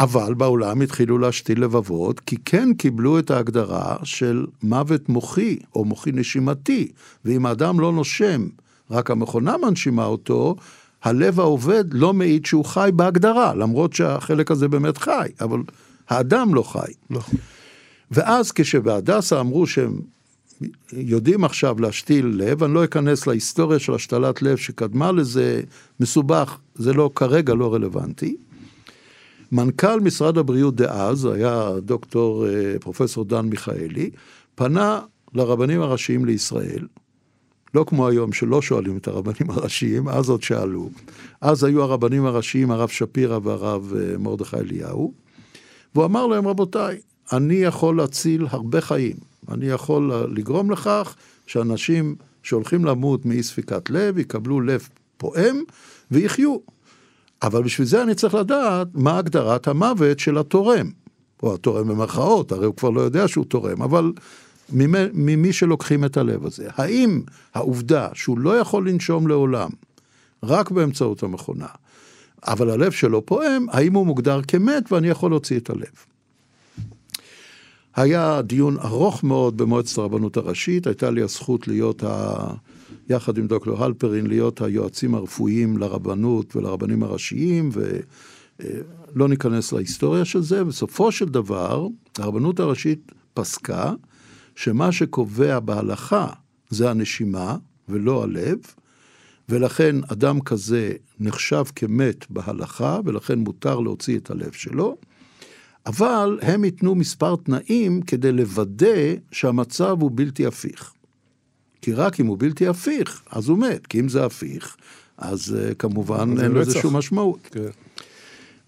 אבל 0.00 0.34
בעולם 0.34 0.80
התחילו 0.80 1.18
להשתיל 1.18 1.64
לבבות, 1.64 2.20
כי 2.20 2.36
כן 2.44 2.74
קיבלו 2.74 3.18
את 3.18 3.30
ההגדרה 3.30 3.96
של 4.04 4.46
מוות 4.62 5.08
מוחי 5.08 5.58
או 5.74 5.84
מוחי 5.84 6.12
נשימתי, 6.12 6.92
ואם 7.24 7.46
האדם 7.46 7.80
לא 7.80 7.92
נושם, 7.92 8.48
רק 8.90 9.10
המכונה 9.10 9.56
מנשימה 9.56 10.04
אותו, 10.04 10.56
הלב 11.02 11.40
העובד 11.40 11.84
לא 11.92 12.14
מעיד 12.14 12.46
שהוא 12.46 12.64
חי 12.64 12.90
בהגדרה, 12.96 13.54
למרות 13.54 13.92
שהחלק 13.92 14.50
הזה 14.50 14.68
באמת 14.68 14.98
חי, 14.98 15.28
אבל 15.40 15.60
האדם 16.08 16.54
לא 16.54 16.62
חי. 16.62 16.92
נכון. 17.10 17.34
ואז 18.10 18.52
כשבהדסה 18.52 19.40
אמרו 19.40 19.66
שהם 19.66 20.00
יודעים 20.92 21.44
עכשיו 21.44 21.80
להשתיל 21.80 22.26
לב, 22.26 22.62
אני 22.62 22.74
לא 22.74 22.84
אכנס 22.84 23.26
להיסטוריה 23.26 23.78
של 23.78 23.94
השתלת 23.94 24.42
לב 24.42 24.56
שקדמה 24.56 25.12
לזה, 25.12 25.62
מסובך, 26.00 26.58
זה 26.74 26.92
לא, 26.92 27.10
כרגע 27.14 27.54
לא 27.54 27.74
רלוונטי. 27.74 28.36
מנכ"ל 29.52 30.00
משרד 30.00 30.38
הבריאות 30.38 30.76
דאז, 30.76 31.24
היה 31.24 31.70
דוקטור 31.84 32.46
אה, 32.46 32.76
פרופסור 32.80 33.24
דן 33.24 33.46
מיכאלי, 33.46 34.10
פנה 34.54 35.00
לרבנים 35.34 35.80
הראשיים 35.80 36.24
לישראל, 36.24 36.86
לא 37.74 37.84
כמו 37.88 38.08
היום 38.08 38.32
שלא 38.32 38.62
שואלים 38.62 38.96
את 38.96 39.08
הרבנים 39.08 39.50
הראשיים, 39.54 40.08
אז 40.08 40.28
עוד 40.28 40.42
שאלו. 40.42 40.90
אז 41.40 41.64
היו 41.64 41.82
הרבנים 41.82 42.26
הראשיים, 42.26 42.70
הרב 42.70 42.88
שפירא 42.88 43.38
והרב 43.42 43.92
אה, 43.96 44.18
מרדכי 44.18 44.56
אליהו, 44.56 45.12
והוא 45.94 46.04
אמר 46.04 46.26
להם, 46.26 46.48
רבותיי, 46.48 47.00
אני 47.32 47.54
יכול 47.54 47.96
להציל 47.96 48.46
הרבה 48.50 48.80
חיים. 48.80 49.16
אני 49.48 49.66
יכול 49.66 50.12
לגרום 50.34 50.70
לכך 50.70 51.14
שאנשים 51.46 52.14
שהולכים 52.42 52.84
למות 52.84 53.26
מאי 53.26 53.42
ספיקת 53.42 53.90
לב, 53.90 54.18
יקבלו 54.18 54.60
לב 54.60 54.88
פועם 55.16 55.62
ויחיו. 56.10 56.56
אבל 57.42 57.62
בשביל 57.62 57.86
זה 57.86 58.02
אני 58.02 58.14
צריך 58.14 58.34
לדעת 58.34 58.88
מה 58.94 59.18
הגדרת 59.18 59.68
המוות 59.68 60.18
של 60.18 60.38
התורם. 60.38 60.90
או 61.42 61.54
התורם 61.54 61.88
במרכאות, 61.88 62.52
הרי 62.52 62.66
הוא 62.66 62.76
כבר 62.76 62.90
לא 62.90 63.00
יודע 63.00 63.28
שהוא 63.28 63.44
תורם, 63.44 63.82
אבל 63.82 64.12
ממי, 64.72 64.98
ממי 65.12 65.52
שלוקחים 65.52 66.04
את 66.04 66.16
הלב 66.16 66.46
הזה. 66.46 66.68
האם 66.74 67.20
העובדה 67.54 68.08
שהוא 68.14 68.38
לא 68.38 68.58
יכול 68.58 68.88
לנשום 68.88 69.26
לעולם, 69.26 69.70
רק 70.42 70.70
באמצעות 70.70 71.22
המכונה, 71.22 71.66
אבל 72.46 72.70
הלב 72.70 72.92
שלו 72.92 73.26
פועם, 73.26 73.66
האם 73.70 73.94
הוא 73.94 74.06
מוגדר 74.06 74.40
כמת 74.48 74.92
ואני 74.92 75.08
יכול 75.08 75.30
להוציא 75.30 75.58
את 75.58 75.70
הלב? 75.70 76.09
היה 77.96 78.42
דיון 78.42 78.78
ארוך 78.78 79.24
מאוד 79.24 79.56
במועצת 79.56 79.98
הרבנות 79.98 80.36
הראשית, 80.36 80.86
הייתה 80.86 81.10
לי 81.10 81.22
הזכות 81.22 81.68
להיות, 81.68 82.04
ה... 82.04 82.54
יחד 83.08 83.38
עם 83.38 83.46
דוקטור 83.46 83.84
הלפרין, 83.84 84.26
להיות 84.26 84.60
היועצים 84.60 85.14
הרפואיים 85.14 85.78
לרבנות 85.78 86.56
ולרבנים 86.56 87.02
הראשיים, 87.02 87.70
ולא 87.72 89.28
ניכנס 89.28 89.72
להיסטוריה 89.72 90.24
של 90.24 90.42
זה. 90.42 90.64
בסופו 90.64 91.12
של 91.12 91.24
דבר, 91.24 91.86
הרבנות 92.18 92.60
הראשית 92.60 93.12
פסקה 93.34 93.92
שמה 94.54 94.92
שקובע 94.92 95.60
בהלכה 95.60 96.26
זה 96.70 96.90
הנשימה 96.90 97.56
ולא 97.88 98.22
הלב, 98.22 98.58
ולכן 99.48 99.96
אדם 100.12 100.40
כזה 100.40 100.92
נחשב 101.20 101.64
כמת 101.76 102.30
בהלכה, 102.30 103.00
ולכן 103.04 103.38
מותר 103.38 103.80
להוציא 103.80 104.18
את 104.18 104.30
הלב 104.30 104.52
שלו. 104.52 104.96
אבל 105.86 106.38
הם 106.42 106.64
ייתנו 106.64 106.94
מספר 106.94 107.36
תנאים 107.36 108.02
כדי 108.02 108.32
לוודא 108.32 109.14
שהמצב 109.32 109.96
הוא 110.00 110.10
בלתי 110.14 110.46
הפיך. 110.46 110.92
כי 111.82 111.92
רק 111.92 112.20
אם 112.20 112.26
הוא 112.26 112.36
בלתי 112.38 112.66
הפיך, 112.66 113.22
אז 113.30 113.48
הוא 113.48 113.58
מת, 113.58 113.86
כי 113.86 114.00
אם 114.00 114.08
זה 114.08 114.24
הפיך, 114.24 114.76
אז 115.18 115.56
uh, 115.56 115.74
כמובן 115.74 116.34
אין 116.42 116.52
לזה 116.52 116.80
שום 116.80 116.96
משמעות. 116.96 117.40
כן. 117.50 117.70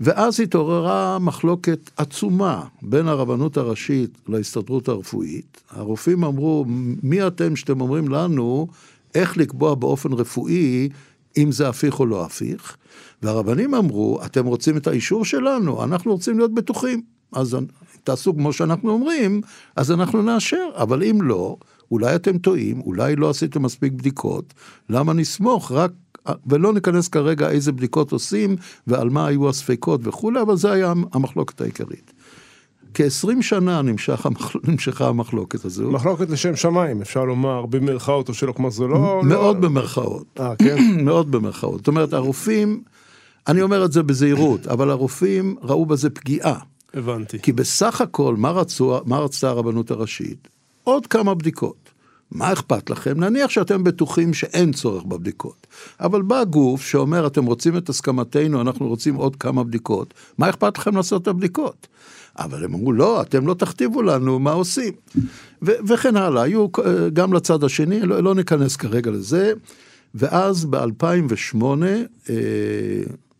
ואז 0.00 0.40
התעוררה 0.40 1.18
מחלוקת 1.18 1.90
עצומה 1.96 2.64
בין 2.82 3.08
הרבנות 3.08 3.56
הראשית 3.56 4.18
להסתדרות 4.28 4.88
הרפואית. 4.88 5.62
הרופאים 5.70 6.24
אמרו, 6.24 6.64
מי 7.02 7.26
אתם 7.26 7.56
שאתם 7.56 7.80
אומרים 7.80 8.08
לנו 8.08 8.68
איך 9.14 9.36
לקבוע 9.36 9.74
באופן 9.74 10.12
רפואי 10.12 10.88
אם 11.36 11.52
זה 11.52 11.68
הפיך 11.68 12.00
או 12.00 12.06
לא 12.06 12.24
הפיך? 12.24 12.76
והרבנים 13.22 13.74
אמרו, 13.74 14.20
אתם 14.24 14.46
רוצים 14.46 14.76
את 14.76 14.86
האישור 14.86 15.24
שלנו, 15.24 15.84
אנחנו 15.84 16.12
רוצים 16.12 16.38
להיות 16.38 16.54
בטוחים. 16.54 17.02
אז 17.32 17.56
תעשו 18.04 18.34
כמו 18.34 18.52
שאנחנו 18.52 18.90
אומרים, 18.90 19.40
אז 19.76 19.92
אנחנו 19.92 20.22
נאשר, 20.22 20.68
אבל 20.76 21.02
אם 21.02 21.22
לא, 21.22 21.56
אולי 21.90 22.14
אתם 22.14 22.38
טועים, 22.38 22.80
אולי 22.80 23.16
לא 23.16 23.30
עשיתם 23.30 23.62
מספיק 23.62 23.92
בדיקות, 23.92 24.54
למה 24.88 25.12
נסמוך 25.12 25.72
רק, 25.72 25.90
ולא 26.46 26.72
ניכנס 26.72 27.08
כרגע 27.08 27.50
איזה 27.50 27.72
בדיקות 27.72 28.12
עושים 28.12 28.56
ועל 28.86 29.10
מה 29.10 29.26
היו 29.26 29.48
הספקות 29.48 30.00
וכולי, 30.04 30.40
אבל 30.42 30.56
זה 30.56 30.72
היה 30.72 30.92
המחלוקת 31.12 31.60
העיקרית. 31.60 32.12
כ-20 32.94 33.42
שנה 33.42 33.82
נמשך, 33.82 34.26
נמשכה 34.68 35.08
המחלוקת 35.08 35.64
הזו. 35.64 35.90
מחלוקת 35.90 36.30
לשם 36.30 36.56
שמיים, 36.56 37.00
אפשר 37.00 37.24
לומר, 37.24 37.66
במרכאות 37.66 38.28
או 38.28 38.34
שלא, 38.34 38.52
כלומר 38.52 38.70
זה 38.70 38.84
לא... 38.84 39.20
מאוד 39.24 39.56
לא... 39.56 39.62
במרכאות. 39.62 40.26
אה, 40.40 40.56
כן? 40.56 40.76
מאוד 41.04 41.30
במרכאות. 41.30 41.78
זאת 41.78 41.88
אומרת, 41.88 42.12
הרופאים, 42.12 42.82
אני 43.48 43.62
אומר 43.62 43.84
את 43.84 43.92
זה 43.92 44.02
בזהירות, 44.02 44.66
אבל 44.66 44.90
הרופאים 44.90 45.56
ראו 45.62 45.86
בזה 45.86 46.10
פגיעה. 46.10 46.58
הבנתי. 46.94 47.38
כי 47.38 47.52
בסך 47.52 48.00
הכל, 48.00 48.36
מה, 48.36 48.50
רצו, 48.50 49.00
מה 49.04 49.18
רצתה 49.18 49.48
הרבנות 49.48 49.90
הראשית? 49.90 50.48
עוד 50.84 51.06
כמה 51.06 51.34
בדיקות. 51.34 51.92
מה 52.30 52.52
אכפת 52.52 52.90
לכם? 52.90 53.20
נניח 53.20 53.50
שאתם 53.50 53.84
בטוחים 53.84 54.34
שאין 54.34 54.72
צורך 54.72 55.04
בבדיקות. 55.04 55.66
אבל 56.00 56.22
בא 56.22 56.44
גוף 56.44 56.82
שאומר, 56.82 57.26
אתם 57.26 57.44
רוצים 57.44 57.76
את 57.76 57.88
הסכמתנו, 57.88 58.60
אנחנו 58.60 58.88
רוצים 58.88 59.14
עוד 59.14 59.36
כמה 59.36 59.64
בדיקות, 59.64 60.14
מה 60.38 60.50
אכפת 60.50 60.78
לכם 60.78 60.96
לעשות 60.96 61.22
את 61.22 61.28
הבדיקות? 61.28 61.86
אבל 62.38 62.64
הם 62.64 62.74
אמרו, 62.74 62.92
לא, 62.92 63.22
אתם 63.22 63.46
לא 63.46 63.54
תכתיבו 63.54 64.02
לנו 64.02 64.38
מה 64.38 64.52
עושים. 64.52 64.92
ו- 65.62 65.86
וכן 65.88 66.16
הלאה, 66.16 66.42
היו 66.42 66.66
גם 67.12 67.32
לצד 67.32 67.64
השני, 67.64 68.00
לא, 68.00 68.22
לא 68.22 68.34
ניכנס 68.34 68.76
כרגע 68.76 69.10
לזה. 69.10 69.52
ואז 70.14 70.64
ב-2008, 70.64 71.64
אה, 72.30 72.34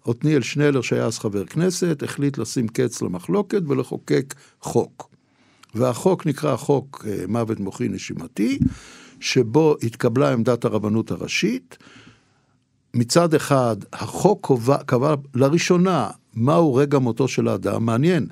עתניאל 0.07 0.43
שנלר, 0.43 0.81
שהיה 0.81 1.07
אז 1.07 1.19
חבר 1.19 1.45
כנסת, 1.45 2.03
החליט 2.03 2.39
לשים 2.39 2.69
קץ 2.69 3.03
למחלוקת 3.03 3.63
ולחוקק 3.69 4.35
חוק. 4.61 5.09
והחוק 5.75 6.27
נקרא 6.27 6.57
חוק 6.57 7.05
אה, 7.09 7.25
מוות 7.29 7.61
מוחי 7.61 7.89
נשימתי, 7.89 8.59
שבו 9.21 9.77
התקבלה 9.83 10.33
עמדת 10.33 10.65
הרבנות 10.65 11.11
הראשית. 11.11 11.79
מצד 12.95 13.35
אחד, 13.35 13.77
החוק 13.93 14.47
קבע, 14.47 14.77
קבע 14.77 15.15
לראשונה 15.35 16.11
מהו 16.35 16.75
רגע 16.75 16.99
מותו 16.99 17.29
של 17.29 17.49
האדם, 17.49 17.87
מעניין, 17.87 18.27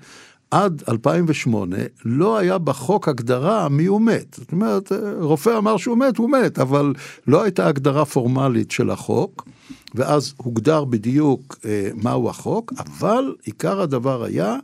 עד 0.51 0.83
2008 0.89 1.77
לא 2.05 2.39
היה 2.39 2.59
בחוק 2.59 3.09
הגדרה 3.09 3.69
מי 3.69 3.87
הוא 3.87 4.01
מת. 4.01 4.35
זאת 4.39 4.53
אומרת, 4.53 4.93
רופא 5.21 5.59
אמר 5.59 5.77
שהוא 5.77 5.99
מת, 5.99 6.17
הוא 6.17 6.31
מת, 6.31 6.59
אבל 6.59 6.95
לא 7.27 7.43
הייתה 7.43 7.67
הגדרה 7.67 8.05
פורמלית 8.05 8.71
של 8.71 8.91
החוק, 8.91 9.49
ואז 9.95 10.35
הוגדר 10.37 10.85
בדיוק 10.85 11.59
אה, 11.65 11.91
מהו 11.95 12.29
החוק, 12.31 12.73
אבל 12.79 13.35
עיקר 13.45 13.81
הדבר 13.81 14.25
היה 14.25 14.57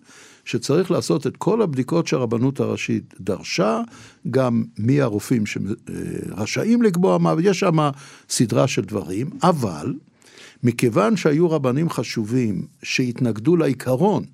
שצריך 0.45 0.91
לעשות 0.91 1.27
את 1.27 1.37
כל 1.37 1.63
הבדיקות 1.63 2.07
שהרבנות 2.07 2.61
הראשית 2.61 3.15
דרשה, 3.21 3.81
גם 4.31 4.65
מי 4.79 5.01
הרופאים 5.01 5.45
שרשאים 5.47 6.83
לקבוע 6.83 7.19
מה, 7.19 7.35
יש 7.43 7.61
שם 7.61 7.77
סדרה 8.29 8.69
של 8.69 8.83
דברים, 8.83 9.31
אבל 9.43 9.95
מכיוון 10.63 11.17
שהיו 11.17 11.51
רבנים 11.51 11.91
חשובים 11.91 12.67
שהתנגדו 12.83 13.57
לעיקרון, 13.57 14.25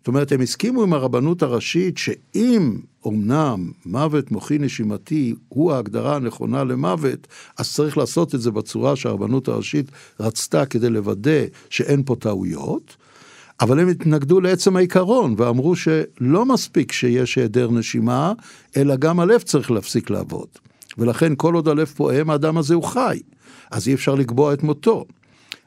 זאת 0.00 0.08
אומרת, 0.08 0.32
הם 0.32 0.40
הסכימו 0.40 0.82
עם 0.82 0.92
הרבנות 0.92 1.42
הראשית 1.42 1.98
שאם 1.98 2.78
אמנם 3.06 3.70
מוות 3.86 4.30
מוחי 4.30 4.58
נשימתי 4.58 5.34
הוא 5.48 5.72
ההגדרה 5.72 6.16
הנכונה 6.16 6.64
למוות, 6.64 7.26
אז 7.58 7.74
צריך 7.74 7.98
לעשות 7.98 8.34
את 8.34 8.40
זה 8.40 8.50
בצורה 8.50 8.96
שהרבנות 8.96 9.48
הראשית 9.48 9.90
רצתה 10.20 10.66
כדי 10.66 10.90
לוודא 10.90 11.44
שאין 11.70 12.02
פה 12.06 12.16
טעויות. 12.16 12.96
אבל 13.60 13.80
הם 13.80 13.88
התנגדו 13.88 14.40
לעצם 14.40 14.76
העיקרון 14.76 15.34
ואמרו 15.38 15.76
שלא 15.76 16.46
מספיק 16.46 16.92
שיש 16.92 17.36
היעדר 17.36 17.70
נשימה, 17.70 18.32
אלא 18.76 18.96
גם 18.96 19.20
הלב 19.20 19.40
צריך 19.40 19.70
להפסיק 19.70 20.10
לעבוד. 20.10 20.48
ולכן 20.98 21.32
כל 21.36 21.54
עוד 21.54 21.68
הלב 21.68 21.86
פועם, 21.86 22.30
האדם 22.30 22.58
הזה 22.58 22.74
הוא 22.74 22.84
חי, 22.84 23.20
אז 23.70 23.88
אי 23.88 23.94
אפשר 23.94 24.14
לקבוע 24.14 24.54
את 24.54 24.62
מותו. 24.62 25.04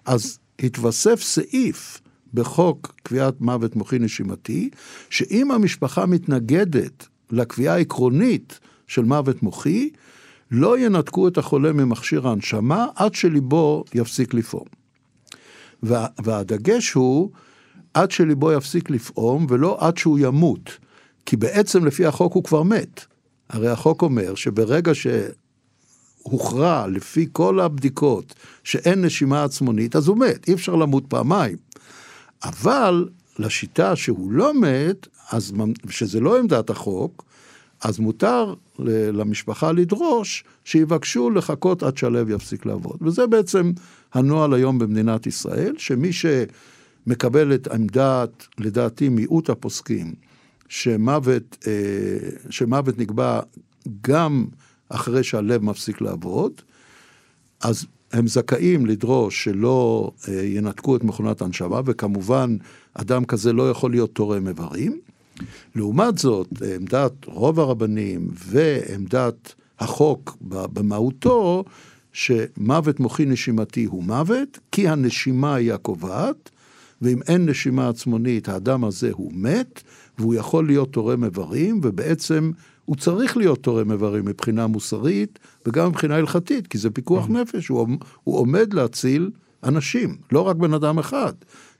אז 0.05 0.39
התווסף 0.59 1.21
סעיף 1.21 1.99
בחוק 2.33 2.93
קביעת 3.03 3.41
מוות 3.41 3.75
מוחי 3.75 3.99
נשימתי, 3.99 4.69
שאם 5.09 5.51
המשפחה 5.51 6.05
מתנגדת 6.05 7.07
לקביעה 7.31 7.75
העקרונית 7.75 8.59
של 8.87 9.03
מוות 9.03 9.43
מוחי, 9.43 9.89
לא 10.51 10.79
ינתקו 10.79 11.27
את 11.27 11.37
החולה 11.37 11.73
ממכשיר 11.73 12.27
ההנשמה 12.27 12.85
עד 12.95 13.15
שליבו 13.15 13.83
יפסיק 13.93 14.33
לפעום. 14.33 14.67
וה, 15.83 16.07
והדגש 16.23 16.93
הוא 16.93 17.31
עד 17.93 18.11
שליבו 18.11 18.51
יפסיק 18.51 18.89
לפעום 18.89 19.45
ולא 19.49 19.77
עד 19.79 19.97
שהוא 19.97 20.19
ימות, 20.21 20.77
כי 21.25 21.37
בעצם 21.37 21.85
לפי 21.85 22.05
החוק 22.05 22.33
הוא 22.33 22.43
כבר 22.43 22.63
מת. 22.63 23.05
הרי 23.49 23.69
החוק 23.69 24.01
אומר 24.01 24.35
שברגע 24.35 24.91
שהוכרע 26.23 26.87
לפי 26.87 27.27
כל 27.31 27.59
הבדיקות 27.59 28.33
שאין 28.63 29.05
נשימה 29.05 29.43
עצמונית, 29.43 29.95
אז 29.95 30.07
הוא 30.07 30.17
מת, 30.17 30.47
אי 30.47 30.53
אפשר 30.53 30.75
למות 30.75 31.03
פעמיים. 31.07 31.57
אבל 32.43 33.09
לשיטה 33.39 33.95
שהוא 33.95 34.31
לא 34.31 34.53
מת, 34.53 35.07
אז 35.31 35.53
שזה 35.89 36.19
לא 36.19 36.39
עמדת 36.39 36.69
החוק, 36.69 37.25
אז 37.83 37.99
מותר 37.99 38.53
למשפחה 39.13 39.71
לדרוש 39.71 40.43
שיבקשו 40.65 41.29
לחכות 41.29 41.83
עד 41.83 41.97
שהלב 41.97 42.29
יפסיק 42.29 42.65
לעבוד. 42.65 42.97
וזה 43.01 43.27
בעצם 43.27 43.71
הנוהל 44.13 44.53
היום 44.53 44.79
במדינת 44.79 45.27
ישראל, 45.27 45.75
שמי 45.77 46.09
שמקבל 46.13 47.53
את 47.53 47.67
עמדת, 47.67 48.47
לדעתי, 48.59 49.09
מיעוט 49.09 49.49
הפוסקים, 49.49 50.13
שמוות, 50.69 51.57
אה, 51.67 52.29
שמוות 52.49 52.97
נקבע 52.97 53.39
גם 54.01 54.45
אחרי 54.89 55.23
שהלב 55.23 55.63
מפסיק 55.63 56.01
לעבוד, 56.01 56.51
אז 57.61 57.85
הם 58.13 58.27
זכאים 58.27 58.85
לדרוש 58.85 59.43
שלא 59.43 60.11
אה, 60.27 60.43
ינתקו 60.43 60.95
את 60.95 61.03
מכונת 61.03 61.41
הנשמה, 61.41 61.81
וכמובן, 61.85 62.57
אדם 62.93 63.25
כזה 63.25 63.53
לא 63.53 63.69
יכול 63.69 63.91
להיות 63.91 64.15
תורם 64.15 64.47
איברים. 64.47 64.99
לעומת 65.75 66.17
זאת, 66.17 66.47
עמדת 66.75 67.25
רוב 67.25 67.59
הרבנים 67.59 68.27
ועמדת 68.45 69.53
החוק 69.79 70.37
במהותו, 70.41 71.63
שמוות 72.13 72.99
מוחי 72.99 73.25
נשימתי 73.25 73.83
הוא 73.83 74.03
מוות, 74.03 74.59
כי 74.71 74.87
הנשימה 74.87 75.55
היא 75.55 75.73
הקובעת, 75.73 76.49
ואם 77.01 77.19
אין 77.27 77.49
נשימה 77.49 77.89
עצמונית, 77.89 78.49
האדם 78.49 78.83
הזה 78.83 79.09
הוא 79.13 79.31
מת, 79.35 79.81
והוא 80.17 80.35
יכול 80.35 80.67
להיות 80.67 80.93
תורם 80.93 81.23
איברים, 81.23 81.79
ובעצם 81.83 82.51
הוא 82.85 82.95
צריך 82.95 83.37
להיות 83.37 83.63
תורם 83.63 83.91
איברים 83.91 84.25
מבחינה 84.25 84.67
מוסרית, 84.67 85.39
וגם 85.65 85.87
מבחינה 85.87 86.15
הלכתית, 86.15 86.67
כי 86.67 86.77
זה 86.77 86.89
פיקוח 86.89 87.29
נפש, 87.29 87.67
הוא, 87.67 87.87
הוא 88.23 88.37
עומד 88.37 88.73
להציל 88.73 89.29
אנשים, 89.63 90.15
לא 90.31 90.41
רק 90.41 90.55
בן 90.55 90.73
אדם 90.73 90.99
אחד. 90.99 91.33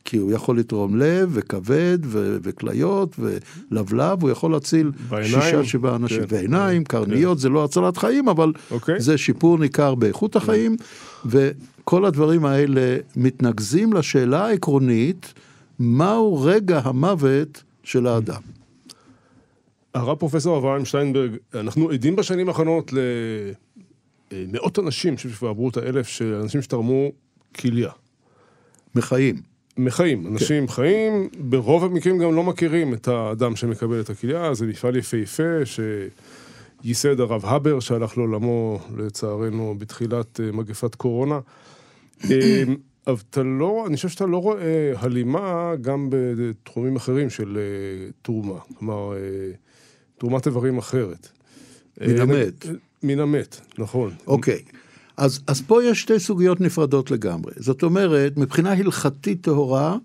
כי 0.05 0.17
הוא 0.17 0.31
יכול 0.31 0.59
לתרום 0.59 0.95
לב 0.95 1.29
וכבד 1.33 1.97
ו- 2.03 2.37
וכליות 2.43 3.15
ולבלב, 3.19 4.21
הוא 4.21 4.29
יכול 4.29 4.51
להציל 4.51 4.91
בעיניים, 5.09 5.41
שישה 5.41 5.63
שבעה 5.63 5.95
אנשים. 5.95 6.19
כן. 6.19 6.35
ועיניים, 6.35 6.83
קרניות, 6.83 7.39
זה 7.39 7.49
לא 7.49 7.63
הצלת 7.63 7.97
חיים, 7.97 8.27
אבל 8.27 8.53
אוקיי. 8.71 8.99
זה 8.99 9.17
שיפור 9.17 9.57
ניכר 9.57 9.95
באיכות 9.95 10.35
החיים, 10.35 10.75
וכל 11.25 12.05
הדברים 12.05 12.45
האלה 12.45 12.97
מתנקזים 13.15 13.93
לשאלה 13.93 14.45
העקרונית, 14.45 15.33
מהו 15.79 16.41
רגע 16.41 16.81
המוות 16.83 17.63
של 17.83 18.07
האדם. 18.07 18.41
הרב 19.93 20.17
פרופסור 20.17 20.57
אברהם 20.57 20.85
שטיינברג, 20.85 21.37
אנחנו 21.53 21.89
עדים 21.89 22.15
בשנים 22.15 22.47
האחרונות 22.47 22.93
למאות 24.31 24.79
אנשים, 24.79 25.09
אני 25.09 25.17
חושב 25.17 25.29
שכבר 25.29 25.49
עברו 25.49 25.69
את 25.69 25.77
האלף, 25.77 26.07
של 26.07 26.39
אנשים 26.43 26.61
שתרמו 26.61 27.11
כליה. 27.55 27.89
מחיים. 28.95 29.41
מחיים, 29.77 30.27
אנשים 30.27 30.67
כן. 30.67 30.73
חיים, 30.73 31.29
ברוב 31.37 31.83
המקרים 31.83 32.17
גם 32.17 32.35
לא 32.35 32.43
מכירים 32.43 32.93
את 32.93 33.07
האדם 33.07 33.55
שמקבל 33.55 33.99
את 33.99 34.09
הכליה, 34.09 34.53
זה 34.53 34.65
מפעל 34.65 34.95
יפהפה 34.95 35.43
שייסד 36.83 37.19
הרב 37.19 37.45
הבר, 37.45 37.79
שהלך 37.79 38.17
לעולמו 38.17 38.79
לצערנו 38.97 39.75
בתחילת 39.77 40.39
אה, 40.39 40.51
מגפת 40.51 40.95
קורונה. 40.95 41.39
אה, 42.31 42.63
אבל 43.07 43.17
אתה 43.29 43.43
לא, 43.43 43.83
אני 43.87 43.95
חושב 43.95 44.09
שאתה 44.09 44.25
לא 44.25 44.37
רואה 44.37 44.93
הלימה 44.95 45.73
גם 45.81 46.07
בתחומים 46.09 46.95
אחרים 46.95 47.29
של 47.29 47.57
אה, 47.57 48.11
תרומה, 48.21 48.59
כלומר, 48.79 49.13
תרומת 50.17 50.47
איברים 50.47 50.77
אחרת. 50.77 51.27
מן 52.01 52.21
המת. 52.21 52.65
מן 53.03 53.19
המת, 53.19 53.61
נכון. 53.77 54.11
אוקיי. 54.27 54.61
Okay. 54.67 54.75
אז, 55.17 55.39
אז 55.47 55.61
פה 55.61 55.83
יש 55.83 56.01
שתי 56.01 56.19
סוגיות 56.19 56.61
נפרדות 56.61 57.11
לגמרי. 57.11 57.53
זאת 57.57 57.83
אומרת, 57.83 58.37
מבחינה 58.37 58.71
הלכתית 58.71 59.41
טהורה, 59.41 59.97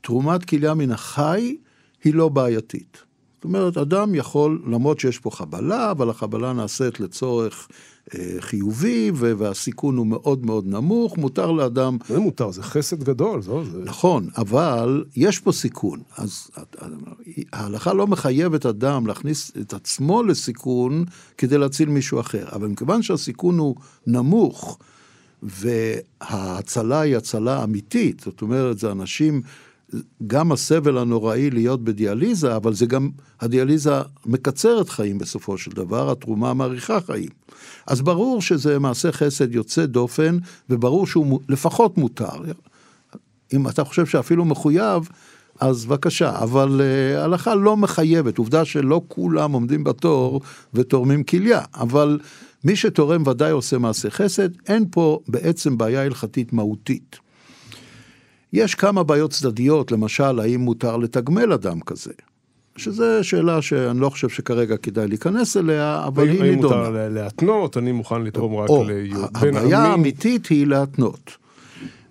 תרומת 0.00 0.44
כליה 0.44 0.74
מן 0.74 0.90
החי 0.90 1.56
היא 2.04 2.14
לא 2.14 2.28
בעייתית. 2.28 3.02
זאת 3.44 3.48
אומרת, 3.48 3.76
אדם 3.76 4.14
יכול, 4.14 4.62
למרות 4.66 5.00
שיש 5.00 5.18
פה 5.18 5.30
חבלה, 5.30 5.90
אבל 5.90 6.10
החבלה 6.10 6.52
נעשית 6.52 7.00
לצורך 7.00 7.68
אה, 8.14 8.36
חיובי, 8.40 9.12
והסיכון 9.14 9.96
הוא 9.96 10.06
מאוד 10.06 10.46
מאוד 10.46 10.66
נמוך, 10.66 11.18
מותר 11.18 11.50
לאדם... 11.50 11.98
זה 12.08 12.18
מותר, 12.18 12.50
זה 12.50 12.62
חסד 12.62 13.04
גדול, 13.04 13.42
זו 13.42 13.64
זה... 13.64 13.78
נכון, 13.84 14.28
אבל 14.36 15.04
יש 15.16 15.38
פה 15.38 15.52
סיכון. 15.52 16.00
אז 16.16 16.50
ההלכה 17.52 17.92
לא 17.92 18.06
מחייבת 18.06 18.66
אדם 18.66 19.06
להכניס 19.06 19.52
את 19.60 19.72
עצמו 19.72 20.22
לסיכון 20.22 21.04
כדי 21.38 21.58
להציל 21.58 21.88
מישהו 21.88 22.20
אחר, 22.20 22.44
אבל 22.52 22.66
מכיוון 22.68 23.02
שהסיכון 23.02 23.58
הוא 23.58 23.74
נמוך, 24.06 24.78
וההצלה 25.42 27.00
היא 27.00 27.16
הצלה 27.16 27.64
אמיתית, 27.64 28.20
זאת 28.20 28.42
אומרת, 28.42 28.78
זה 28.78 28.92
אנשים 28.92 29.42
גם 30.26 30.52
הסבל 30.52 30.98
הנוראי 30.98 31.50
להיות 31.50 31.84
בדיאליזה, 31.84 32.56
אבל 32.56 32.74
זה 32.74 32.86
גם, 32.86 33.10
הדיאליזה 33.40 33.92
מקצרת 34.26 34.88
חיים 34.88 35.18
בסופו 35.18 35.58
של 35.58 35.70
דבר, 35.70 36.10
התרומה 36.10 36.54
מאריכה 36.54 37.00
חיים. 37.00 37.28
אז 37.86 38.00
ברור 38.00 38.42
שזה 38.42 38.78
מעשה 38.78 39.12
חסד 39.12 39.54
יוצא 39.54 39.86
דופן, 39.86 40.38
וברור 40.70 41.06
שהוא 41.06 41.40
לפחות 41.48 41.98
מותר. 41.98 42.36
אם 43.52 43.68
אתה 43.68 43.84
חושב 43.84 44.06
שאפילו 44.06 44.44
מחויב, 44.44 45.08
אז 45.60 45.86
בבקשה, 45.86 46.38
אבל 46.38 46.80
uh, 46.80 47.18
הלכה 47.18 47.54
לא 47.54 47.76
מחייבת, 47.76 48.38
עובדה 48.38 48.64
שלא 48.64 49.02
כולם 49.08 49.52
עומדים 49.52 49.84
בתור 49.84 50.40
ותורמים 50.74 51.24
כליה, 51.24 51.60
אבל 51.74 52.18
מי 52.64 52.76
שתורם 52.76 53.26
ודאי 53.26 53.50
עושה 53.50 53.78
מעשה 53.78 54.10
חסד, 54.10 54.48
אין 54.68 54.84
פה 54.90 55.18
בעצם 55.28 55.78
בעיה 55.78 56.02
הלכתית 56.02 56.52
מהותית. 56.52 57.23
יש 58.54 58.74
כמה 58.74 59.02
בעיות 59.02 59.30
צדדיות, 59.30 59.92
למשל, 59.92 60.40
האם 60.40 60.60
מותר 60.60 60.96
לתגמל 60.96 61.52
אדם 61.52 61.80
כזה? 61.80 62.12
שזו 62.76 63.04
שאלה 63.22 63.62
שאני 63.62 64.00
לא 64.00 64.10
חושב 64.10 64.28
שכרגע 64.28 64.76
כדאי 64.76 65.08
להיכנס 65.08 65.56
אליה, 65.56 66.04
אבל 66.06 66.28
היא 66.28 66.42
נידונה. 66.42 66.76
האם 66.76 66.84
מותר 66.84 67.08
להתנות? 67.08 67.76
אני 67.76 67.92
מוכן 67.92 68.22
לתרום 68.22 68.56
רק 68.56 68.70
לבן 68.70 69.56
הבעיה 69.56 69.78
האמיתית 69.78 70.46
היא 70.46 70.66
להתנות. 70.66 71.30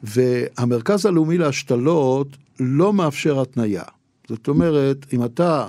והמרכז 0.03 1.05
הלאומי 1.05 1.37
להשתלות 1.37 2.27
לא 2.59 2.93
מאפשר 2.93 3.41
התניה. 3.41 3.83
זאת 4.29 4.47
אומרת, 4.47 5.05
אם 5.13 5.25
אתה, 5.25 5.67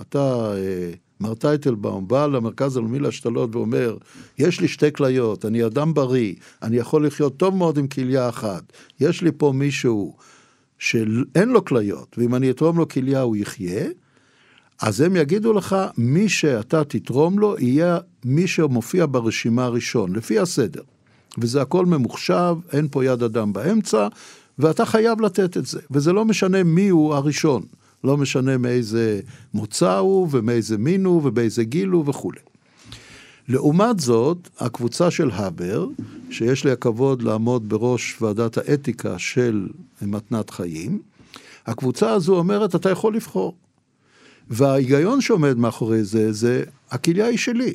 אתה 0.00 0.52
אה, 0.56 0.90
מר 1.20 1.34
טייטלבאום 1.34 2.08
בא 2.08 2.26
למרכז 2.26 2.76
הלאומי 2.76 2.98
להשתלות 2.98 3.56
ואומר, 3.56 3.96
יש 4.38 4.60
לי 4.60 4.68
שתי 4.68 4.92
כליות, 4.92 5.44
אני 5.44 5.66
אדם 5.66 5.94
בריא, 5.94 6.34
אני 6.62 6.76
יכול 6.76 7.06
לחיות 7.06 7.36
טוב 7.36 7.56
מאוד 7.56 7.78
עם 7.78 7.86
כליה 7.88 8.28
אחת, 8.28 8.62
יש 9.00 9.22
לי 9.22 9.30
פה 9.36 9.52
מישהו 9.54 10.16
שאין 10.78 11.48
לו 11.48 11.64
כליות, 11.64 12.16
ואם 12.18 12.34
אני 12.34 12.50
אתרום 12.50 12.78
לו 12.78 12.88
כליה 12.88 13.20
הוא 13.20 13.36
יחיה, 13.36 13.86
אז 14.82 15.00
הם 15.00 15.16
יגידו 15.16 15.52
לך, 15.52 15.76
מי 15.98 16.28
שאתה 16.28 16.84
תתרום 16.84 17.38
לו 17.38 17.56
יהיה 17.58 17.98
מי 18.24 18.46
שמופיע 18.46 19.06
ברשימה 19.10 19.64
הראשון, 19.64 20.16
לפי 20.16 20.38
הסדר. 20.38 20.82
וזה 21.38 21.62
הכל 21.62 21.86
ממוחשב, 21.86 22.56
אין 22.72 22.88
פה 22.90 23.04
יד 23.04 23.22
אדם 23.22 23.52
באמצע, 23.52 24.08
ואתה 24.58 24.84
חייב 24.84 25.20
לתת 25.20 25.56
את 25.56 25.66
זה. 25.66 25.80
וזה 25.90 26.12
לא 26.12 26.24
משנה 26.24 26.62
מי 26.62 26.88
הוא 26.88 27.14
הראשון. 27.14 27.62
לא 28.04 28.16
משנה 28.16 28.58
מאיזה 28.58 29.20
מוצא 29.54 29.98
הוא 29.98 30.28
ומאיזה 30.30 30.78
מין 30.78 31.04
הוא 31.04 31.22
ובאיזה 31.24 31.64
גיל 31.64 31.88
הוא 31.88 32.04
וכולי. 32.06 32.40
לעומת 33.48 34.00
זאת, 34.00 34.48
הקבוצה 34.58 35.10
של 35.10 35.30
הבר, 35.30 35.86
שיש 36.30 36.64
לי 36.64 36.70
הכבוד 36.70 37.22
לעמוד 37.22 37.68
בראש 37.68 38.22
ועדת 38.22 38.58
האתיקה 38.58 39.18
של 39.18 39.68
מתנת 40.02 40.50
חיים, 40.50 41.02
הקבוצה 41.66 42.10
הזו 42.10 42.36
אומרת, 42.36 42.74
אתה 42.74 42.90
יכול 42.90 43.16
לבחור. 43.16 43.54
וההיגיון 44.50 45.20
שעומד 45.20 45.56
מאחורי 45.56 46.04
זה, 46.04 46.32
זה 46.32 46.64
הכליה 46.90 47.26
היא 47.26 47.38
שלי. 47.38 47.74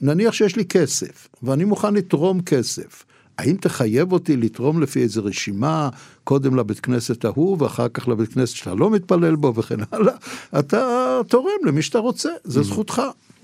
נניח 0.00 0.34
שיש 0.34 0.56
לי 0.56 0.64
כסף, 0.64 1.28
ואני 1.42 1.64
מוכן 1.64 1.94
לתרום 1.94 2.42
כסף. 2.42 3.04
האם 3.38 3.56
תחייב 3.56 4.12
אותי 4.12 4.36
לתרום 4.36 4.82
לפי 4.82 5.02
איזה 5.02 5.20
רשימה, 5.20 5.88
קודם 6.24 6.56
לבית 6.56 6.80
כנסת 6.80 7.24
ההוא 7.24 7.62
ואחר 7.62 7.88
כך 7.88 8.08
לבית 8.08 8.32
כנסת 8.32 8.56
שאתה 8.56 8.74
לא 8.74 8.90
מתפלל 8.90 9.36
בו 9.36 9.54
וכן 9.54 9.78
הלאה? 9.92 10.14
אתה 10.58 11.20
תורם 11.28 11.66
למי 11.66 11.82
שאתה 11.82 11.98
רוצה, 11.98 12.30
זה 12.44 12.60
mm. 12.60 12.62
זכותך. 12.62 13.02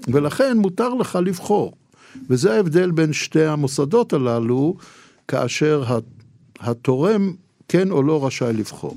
ולכן 0.08 0.58
מותר 0.58 0.94
לך 0.94 1.18
לבחור. 1.24 1.72
וזה 2.30 2.54
ההבדל 2.54 2.90
בין 2.90 3.12
שתי 3.12 3.44
המוסדות 3.44 4.12
הללו, 4.12 4.76
כאשר 5.28 5.98
התורם 6.60 7.32
כן 7.68 7.90
או 7.90 8.02
לא 8.02 8.26
רשאי 8.26 8.52
לבחור. 8.52 8.94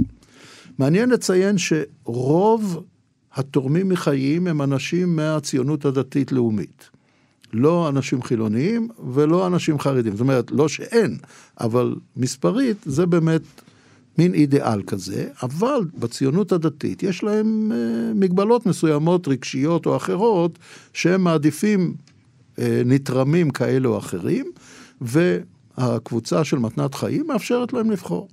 מעניין 0.79 1.09
לציין 1.09 1.55
שרוב 1.57 2.83
התורמים 3.33 3.89
מחיים 3.89 4.47
הם 4.47 4.61
אנשים 4.61 5.15
מהציונות 5.15 5.85
הדתית-לאומית. 5.85 6.89
לא 7.53 7.89
אנשים 7.89 8.23
חילוניים 8.23 8.87
ולא 9.13 9.47
אנשים 9.47 9.79
חרדים. 9.79 10.11
זאת 10.11 10.21
אומרת, 10.21 10.51
לא 10.51 10.67
שאין, 10.67 11.17
אבל 11.59 11.95
מספרית 12.17 12.77
זה 12.85 13.05
באמת 13.05 13.41
מין 14.17 14.33
אידיאל 14.33 14.83
כזה, 14.83 15.29
אבל 15.43 15.81
בציונות 15.97 16.51
הדתית 16.51 17.03
יש 17.03 17.23
להם 17.23 17.71
אה, 17.71 18.13
מגבלות 18.15 18.65
מסוימות 18.65 19.27
רגשיות 19.27 19.85
או 19.85 19.95
אחרות, 19.95 20.59
שהם 20.93 21.23
מעדיפים 21.23 21.93
אה, 22.59 22.81
נתרמים 22.85 23.49
כאלה 23.49 23.87
או 23.87 23.97
אחרים, 23.97 24.51
והקבוצה 25.01 26.43
של 26.43 26.57
מתנת 26.57 26.95
חיים 26.95 27.27
מאפשרת 27.27 27.73
להם 27.73 27.91
לבחור. 27.91 28.27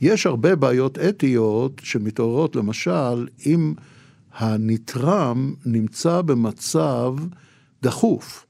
יש 0.00 0.26
הרבה 0.26 0.56
בעיות 0.56 0.98
אתיות 0.98 1.80
שמתעוררות 1.84 2.56
למשל 2.56 3.28
אם 3.46 3.74
הנתרם 4.34 5.54
נמצא 5.66 6.22
במצב 6.22 7.14
דחוף. 7.82 8.46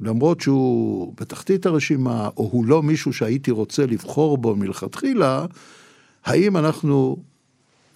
למרות 0.00 0.40
שהוא 0.40 1.14
בתחתית 1.20 1.66
הרשימה, 1.66 2.28
או 2.36 2.48
הוא 2.52 2.66
לא 2.66 2.82
מישהו 2.82 3.12
שהייתי 3.12 3.50
רוצה 3.50 3.86
לבחור 3.86 4.38
בו 4.38 4.56
מלכתחילה, 4.56 5.46
האם 6.24 6.56
אנחנו 6.56 7.16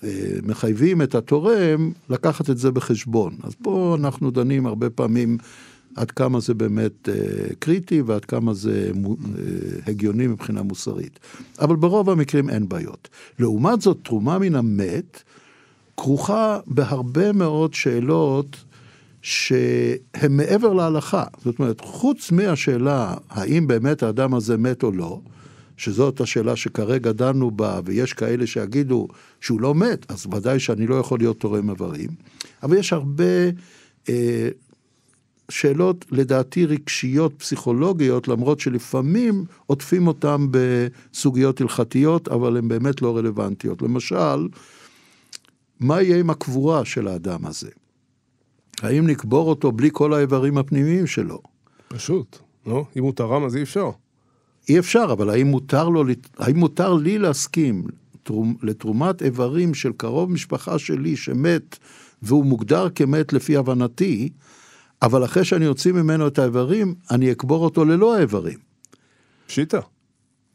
אה, 0.05 0.09
מחייבים 0.43 1.03
את 1.03 1.15
התורם 1.15 1.93
לקחת 2.11 2.51
את 2.51 2.59
זה 2.59 2.71
בחשבון. 2.71 3.37
אז 3.43 3.55
פה 3.63 3.97
אנחנו 3.99 4.31
דנים 4.31 4.67
הרבה 4.67 4.91
פעמים 4.91 5.39
עד 5.97 6.11
כמה 6.11 6.41
זה 6.41 6.55
באמת 6.55 7.09
אה, 7.09 7.15
קריטי 7.59 8.03
ועד 8.03 8.25
כמה 8.25 8.55
זה 8.55 8.91
אה, 9.07 9.13
הגיוני 9.87 10.27
מבחינה 10.27 10.63
מוסרית. 10.63 11.21
אבל 11.61 11.77
ברוב 11.77 12.11
המקרים 12.11 12.51
אין 12.51 12.69
בעיות. 12.69 13.09
לעומת 13.39 13.81
זאת, 13.81 13.99
תרומה 14.03 14.39
מן 14.39 14.55
המת 14.55 15.23
כרוכה 15.97 16.59
בהרבה 16.67 17.33
מאוד 17.33 17.75
שאלות 17.75 18.57
שהם 19.23 20.37
מעבר 20.37 20.73
להלכה. 20.73 21.25
זאת 21.45 21.59
אומרת, 21.59 21.81
חוץ 21.81 22.33
מהשאלה 22.33 23.15
האם 23.31 23.67
באמת 23.67 24.03
האדם 24.03 24.35
הזה 24.35 24.57
מת 24.57 24.83
או 24.83 24.93
לא, 24.93 25.21
שזאת 25.77 26.21
השאלה 26.21 26.57
שכרגע 26.57 27.13
דנו 27.13 27.51
בה, 27.51 27.81
ויש 27.85 28.13
כאלה 28.13 28.47
שיגידו 28.47 29.09
שהוא 29.41 29.61
לא 29.61 29.75
מת, 29.75 30.11
אז 30.11 30.27
ודאי 30.27 30.61
שאני 30.61 30.87
לא 30.87 30.95
יכול 30.95 31.19
להיות 31.19 31.41
תורם 31.41 31.71
איברים. 31.71 32.09
אבל 32.63 32.77
יש 32.77 32.93
הרבה 32.93 33.25
אה, 34.09 34.49
שאלות, 35.49 36.05
לדעתי, 36.11 36.67
רגשיות, 36.67 37.35
פסיכולוגיות, 37.39 38.29
למרות 38.29 38.61
שלפעמים 38.61 39.45
עוטפים 39.67 40.07
אותם 40.07 40.49
בסוגיות 40.51 41.61
הלכתיות, 41.61 42.29
אבל 42.29 42.57
הן 42.57 42.69
באמת 42.69 43.03
לא 43.03 43.17
רלוונטיות. 43.17 43.83
למשל, 43.83 44.49
מה 45.81 46.03
יהיה 46.03 46.19
עם 46.19 46.31
הקבורה 46.31 46.85
של 46.85 47.09
האדם 47.09 47.47
הזה? 47.47 47.71
האם 48.83 49.07
נקבור 49.07 49.49
אותו 49.49 49.73
בלי 49.73 49.89
כל 49.93 50.15
האיברים 50.15 50.59
הפנימיים 50.59 51.07
שלו? 51.07 51.39
פשוט, 51.89 52.39
לא? 52.67 52.85
אם 52.97 53.03
הוא 53.03 53.13
תרם 53.13 53.45
אז 53.45 53.57
אי 53.57 53.63
אפשר. 53.63 53.91
אי 54.69 54.79
אפשר, 54.79 55.09
אבל 55.13 55.31
האם 55.31 55.47
מותר, 55.47 55.89
לו, 55.89 56.05
האם 56.39 56.57
מותר 56.57 56.95
לי 56.95 57.19
להסכים 57.19 57.85
תרומ, 58.23 58.55
לתרומת 58.63 59.23
איברים 59.23 59.75
של 59.75 59.93
קרוב 59.93 60.31
משפחה 60.31 60.79
שלי 60.79 61.17
שמת 61.17 61.79
והוא 62.23 62.45
מוגדר 62.45 62.89
כמת 62.91 63.33
לפי 63.33 63.57
הבנתי, 63.57 64.29
אבל 65.03 65.25
אחרי 65.25 65.45
שאני 65.45 65.67
אוציא 65.67 65.93
ממנו 65.93 66.27
את 66.27 66.39
האיברים, 66.39 66.95
אני 67.11 67.33
אקבור 67.33 67.65
אותו 67.65 67.85
ללא 67.85 68.17
האיברים. 68.17 68.59
פשיטה. 69.47 69.81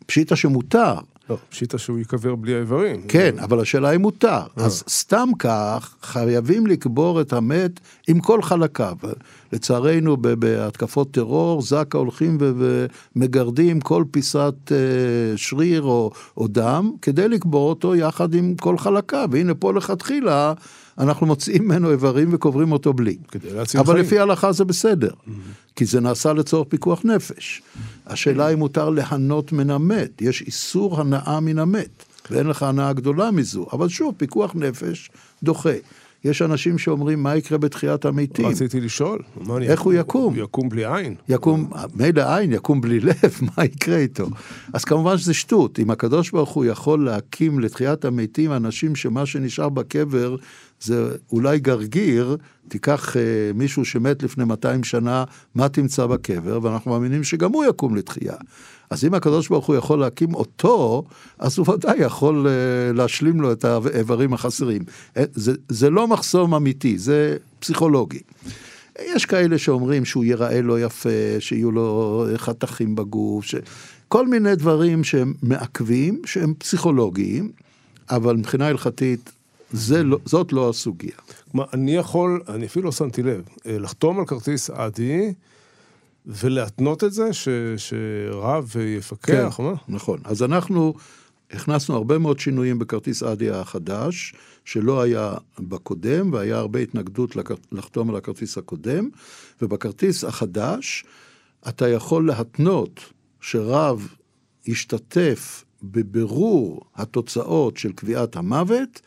פשיטה 0.05 0.35
שמותר. 0.35 0.95
לא, 1.29 1.37
פשיטה 1.49 1.77
שהוא 1.77 1.97
ייקבר 1.97 2.35
בלי 2.35 2.55
האיברים. 2.55 3.01
כן, 3.07 3.39
אבל 3.39 3.59
השאלה 3.59 3.89
היא 3.89 3.99
מותר. 3.99 4.41
אז 4.55 4.83
סתם 4.89 5.29
כך, 5.39 5.95
חייבים 6.01 6.67
לקבור 6.67 7.21
את 7.21 7.33
המת 7.33 7.79
עם 8.07 8.19
כל 8.19 8.41
חלקיו. 8.41 8.95
לצערנו, 9.53 10.17
בהתקפות 10.17 11.11
טרור, 11.11 11.61
זק"א 11.61 11.97
הולכים 11.97 12.37
ומגרדים 12.39 13.79
כל 13.79 14.03
פיסת 14.11 14.71
אה, 14.71 14.77
שריר 15.37 15.81
או, 15.81 16.11
או 16.37 16.47
דם, 16.47 16.91
כדי 17.01 17.29
לקבור 17.29 17.69
אותו 17.69 17.95
יחד 17.95 18.33
עם 18.33 18.55
כל 18.55 18.77
חלקיו. 18.77 19.29
והנה 19.31 19.53
פה 19.53 19.73
לכתחילה, 19.73 20.53
אנחנו 20.99 21.25
מוציאים 21.25 21.63
ממנו 21.63 21.91
איברים 21.91 22.29
וקוברים 22.31 22.71
אותו 22.71 22.93
בלי. 22.93 23.17
כדי 23.31 23.53
להציל 23.53 23.79
אבל 23.79 23.93
חיים. 23.93 24.05
לפי 24.05 24.19
ההלכה 24.19 24.51
זה 24.51 24.65
בסדר, 24.65 25.11
כי 25.75 25.85
זה 25.85 25.99
נעשה 25.99 26.33
לצורך 26.33 26.67
פיקוח 26.69 27.01
נפש. 27.03 27.61
השאלה 28.05 28.49
אם 28.49 28.59
מותר 28.59 28.89
ליהנות 28.89 29.51
מן 29.51 29.69
המת, 29.69 30.21
יש 30.21 30.41
איסור 30.41 31.01
הנאה 31.01 31.39
מן 31.39 31.59
המת, 31.59 32.03
ואין 32.31 32.47
לך 32.47 32.63
הנאה 32.63 32.93
גדולה 32.93 33.31
מזו, 33.31 33.65
אבל 33.73 33.87
שוב, 33.87 34.13
פיקוח 34.17 34.51
נפש 34.55 35.09
דוחה. 35.43 35.73
יש 36.23 36.41
אנשים 36.41 36.77
שאומרים, 36.77 37.23
מה 37.23 37.35
יקרה 37.35 37.57
בתחיית 37.57 38.05
המתים? 38.05 38.45
רציתי 38.45 38.81
לשאול. 38.81 39.19
איך 39.61 39.81
הוא 39.81 39.93
יקום? 39.93 40.35
הוא 40.35 40.43
יקום 40.43 40.69
בלי 40.69 40.85
עין. 40.85 41.15
יקום, 41.29 41.69
מילא 41.95 42.35
עין, 42.35 42.53
יקום 42.53 42.81
בלי 42.81 42.99
לב, 42.99 43.39
מה 43.57 43.65
יקרה 43.65 43.97
איתו? 43.97 44.27
אז 44.73 44.85
כמובן 44.85 45.17
שזה 45.17 45.33
שטות. 45.33 45.79
אם 45.79 45.91
הקדוש 45.91 46.31
ברוך 46.31 46.49
הוא 46.49 46.65
יכול 46.65 47.05
להקים 47.05 47.59
לתחיית 47.59 48.05
המתים 48.05 48.51
אנשים 48.51 48.95
שמה 48.95 49.25
שנשאר 49.25 49.69
בקבר 49.69 50.35
זה 50.81 51.15
אולי 51.31 51.59
גרגיר, 51.59 52.37
תיקח 52.67 53.17
אה, 53.17 53.21
מישהו 53.55 53.85
שמת 53.85 54.23
לפני 54.23 54.45
200 54.45 54.83
שנה, 54.83 55.23
מה 55.55 55.69
תמצא 55.69 56.05
בקבר, 56.05 56.59
ואנחנו 56.61 56.91
מאמינים 56.91 57.23
שגם 57.23 57.51
הוא 57.51 57.65
יקום 57.65 57.95
לתחייה. 57.95 58.35
אז 58.89 59.05
אם 59.05 59.13
הקדוש 59.13 59.47
ברוך 59.47 59.65
הוא 59.65 59.75
יכול 59.75 59.99
להקים 59.99 60.33
אותו, 60.33 61.03
אז 61.39 61.57
הוא 61.57 61.73
ודאי 61.73 61.97
יכול 61.97 62.47
אה, 62.47 62.93
להשלים 62.93 63.41
לו 63.41 63.51
את 63.51 63.65
האיברים 63.65 64.33
החסרים. 64.33 64.81
אה, 65.17 65.23
זה, 65.33 65.53
זה 65.69 65.89
לא 65.89 66.07
מחסום 66.07 66.53
אמיתי, 66.53 66.97
זה 66.97 67.37
פסיכולוגי. 67.59 68.19
יש 68.99 69.25
כאלה 69.25 69.57
שאומרים 69.57 70.05
שהוא 70.05 70.23
ייראה 70.23 70.61
לא 70.61 70.79
יפה, 70.81 71.09
שיהיו 71.39 71.71
לו 71.71 72.25
חתכים 72.37 72.95
בגוף, 72.95 73.45
ש... 73.45 73.55
כל 74.07 74.27
מיני 74.27 74.55
דברים 74.55 75.03
שהם 75.03 75.33
מעכבים, 75.43 76.21
שהם 76.25 76.53
פסיכולוגיים, 76.57 77.51
אבל 78.09 78.35
מבחינה 78.35 78.67
הלכתית, 78.67 79.31
זה 79.71 80.03
לא, 80.03 80.17
זאת 80.25 80.53
לא 80.53 80.69
הסוגיה. 80.69 81.15
כלומר, 81.51 81.65
אני 81.73 81.95
יכול, 81.95 82.41
אני 82.47 82.65
אפילו 82.65 82.85
לא 82.85 82.91
שמתי 82.91 83.23
לב, 83.23 83.41
אה, 83.65 83.79
לחתום 83.79 84.19
על 84.19 84.25
כרטיס 84.25 84.69
אדי 84.69 85.33
ולהתנות 86.25 87.03
את 87.03 87.13
זה 87.13 87.33
ש, 87.33 87.47
שרב 87.77 88.75
יפקח, 88.97 89.59
מה? 89.59 89.73
נכון. 89.87 90.19
אז 90.23 90.43
אנחנו 90.43 90.93
הכנסנו 91.51 91.95
הרבה 91.95 92.17
מאוד 92.17 92.39
שינויים 92.39 92.79
בכרטיס 92.79 93.23
אדי 93.23 93.49
החדש, 93.49 94.33
שלא 94.65 95.01
היה 95.01 95.33
בקודם, 95.59 96.33
והיה 96.33 96.57
הרבה 96.57 96.79
התנגדות 96.79 97.35
לחתום 97.71 98.09
על 98.09 98.15
הכרטיס 98.15 98.57
הקודם, 98.57 99.09
ובכרטיס 99.61 100.23
החדש 100.23 101.05
אתה 101.67 101.89
יכול 101.89 102.27
להתנות 102.27 102.99
שרב 103.41 104.07
ישתתף 104.65 105.63
בבירור 105.83 106.81
התוצאות 106.95 107.77
של 107.77 107.91
קביעת 107.91 108.35
המוות, 108.35 109.01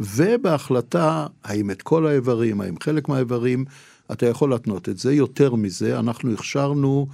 ובהחלטה 0.00 1.26
האם 1.44 1.70
את 1.70 1.82
כל 1.82 2.06
האיברים, 2.06 2.60
האם 2.60 2.74
חלק 2.82 3.08
מהאיברים, 3.08 3.64
אתה 4.12 4.26
יכול 4.26 4.50
להתנות 4.50 4.88
את 4.88 4.98
זה. 4.98 5.14
יותר 5.14 5.54
מזה, 5.54 5.98
אנחנו 5.98 6.32
הכשרנו 6.32 7.06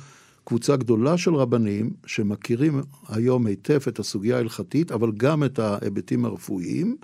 קבוצה 0.45 0.77
גדולה 0.77 1.19
של 1.19 1.35
רבנים 1.35 1.91
שמכירים 2.07 2.81
היום 3.09 3.47
היטב 3.47 3.81
את 3.89 3.99
הסוגיה 3.99 4.37
ההלכתית, 4.37 4.93
אבל 4.93 5.13
גם 5.17 5.45
את 5.45 5.59
ההיבטים 5.59 6.25
הרפואיים. 6.25 6.97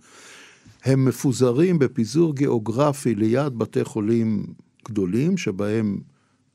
הם 0.85 1.05
מפוזרים 1.05 1.79
בפיזור 1.79 2.35
גיאוגרפי 2.35 3.14
ליד 3.14 3.59
בתי 3.59 3.85
חולים 3.85 4.47
גדולים, 4.88 5.37
שבהם 5.37 6.01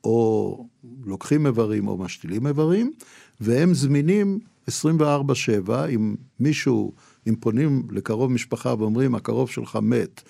או 0.04 0.68
לוקחים 1.06 1.48
איברים 1.48 1.88
או 1.88 1.98
משתילים 1.98 2.48
איברים, 2.48 2.92
והם 3.42 3.74
זמינים 3.74 4.40
24/7, 4.70 5.86
אם 5.96 6.16
מישהו, 6.40 6.94
אם 7.28 7.36
פונים 7.36 7.84
לקרוב 7.92 8.32
משפחה 8.32 8.74
ואומרים, 8.80 9.16
הקרוב 9.16 9.50
שלך 9.50 9.78
מת, 9.82 10.22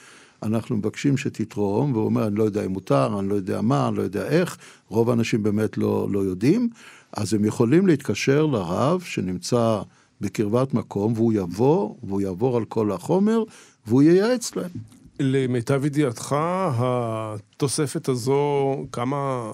אנחנו 0.44 0.78
מבקשים 0.78 1.18
שתתרום, 1.18 1.94
והוא 1.94 2.06
אומר, 2.06 2.28
אני 2.28 2.36
לא 2.36 2.44
יודע 2.44 2.66
אם 2.66 2.72
מותר, 2.72 3.20
אני 3.20 3.30
לא 3.30 3.36
יודע 3.36 3.62
מה, 3.62 3.88
אני 3.88 3.98
לא 3.98 4.02
יודע 4.02 4.28
איך, 4.28 4.58
רוב 4.88 5.10
האנשים 5.10 5.44
באמת 5.44 5.78
לא, 5.78 6.08
לא 6.12 6.20
יודעים, 6.20 6.70
אז 7.14 7.34
הם 7.34 7.46
יכולים 7.46 7.88
להתקשר 7.88 8.46
לרב 8.46 9.02
שנמצא 9.02 9.82
בקרבת 10.22 10.74
מקום, 10.74 11.14
והוא 11.14 11.34
יבוא, 11.34 11.96
והוא 12.04 12.22
יעבור 12.22 12.58
על 12.58 12.66
כל 12.66 12.92
החומר, 12.92 13.44
והוא 13.88 14.02
ייעץ 14.02 14.56
להם. 14.56 14.72
למיטב 15.20 15.86
ידיעתך, 15.86 16.36
התוספת 16.78 18.10
הזו, 18.10 18.76
כמה 18.92 19.52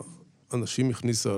אנשים 0.53 0.89
הכניסה 0.89 1.29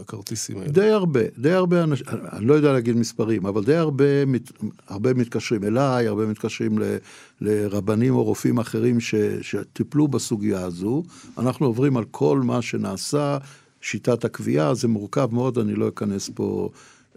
לכרטיסים 0.00 0.58
האלה? 0.58 0.70
די 0.70 0.90
הרבה, 0.90 1.20
די 1.38 1.52
הרבה 1.52 1.84
אנשים, 1.84 2.06
אני 2.32 2.46
לא 2.46 2.54
יודע 2.54 2.72
להגיד 2.72 2.96
מספרים, 2.96 3.46
אבל 3.46 3.64
די 3.64 3.74
הרבה, 3.76 4.24
מת- 4.24 4.52
הרבה 4.88 5.14
מתקשרים 5.14 5.64
אליי, 5.64 6.06
הרבה 6.06 6.26
מתקשרים 6.26 6.78
ל, 6.78 6.96
לרבנים 7.40 8.14
או 8.14 8.24
רופאים 8.24 8.58
אחרים 8.58 9.00
ש, 9.00 9.14
שטיפלו 9.40 10.08
בסוגיה 10.08 10.64
הזו. 10.64 11.02
אנחנו 11.38 11.66
עוברים 11.66 11.96
על 11.96 12.04
כל 12.10 12.40
מה 12.40 12.62
שנעשה, 12.62 13.38
שיטת 13.80 14.24
הקביעה, 14.24 14.74
זה 14.74 14.88
מורכב 14.88 15.28
מאוד, 15.32 15.58
אני 15.58 15.74
לא 15.74 15.88
אכנס 15.88 16.30
פה 16.34 16.70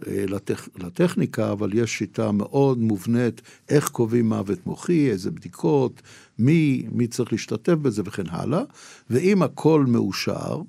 אה, 0.06 0.24
לטכ, 0.28 0.68
לטכניקה, 0.78 1.52
אבל 1.52 1.78
יש 1.78 1.98
שיטה 1.98 2.32
מאוד 2.32 2.78
מובנית 2.78 3.40
איך 3.68 3.88
קובעים 3.88 4.28
מוות 4.28 4.66
מוחי, 4.66 5.10
איזה 5.10 5.30
בדיקות, 5.30 6.02
מי, 6.38 6.86
מי 6.92 7.06
צריך 7.06 7.32
להשתתף 7.32 7.72
בזה 7.72 8.02
וכן 8.04 8.24
הלאה, 8.28 8.62
ואם 9.10 9.42
הכל 9.42 9.84
מאושר, 9.88 10.60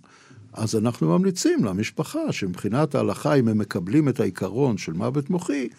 אז 0.53 0.75
אנחנו 0.75 1.17
ממליצים 1.17 1.65
למשפחה 1.65 2.31
שמבחינת 2.31 2.95
ההלכה, 2.95 3.33
אם 3.33 3.47
הם 3.47 3.57
מקבלים 3.57 4.09
את 4.09 4.19
העיקרון 4.19 4.77
של 4.77 4.93
מוות 4.93 5.29
מוחי, 5.29 5.69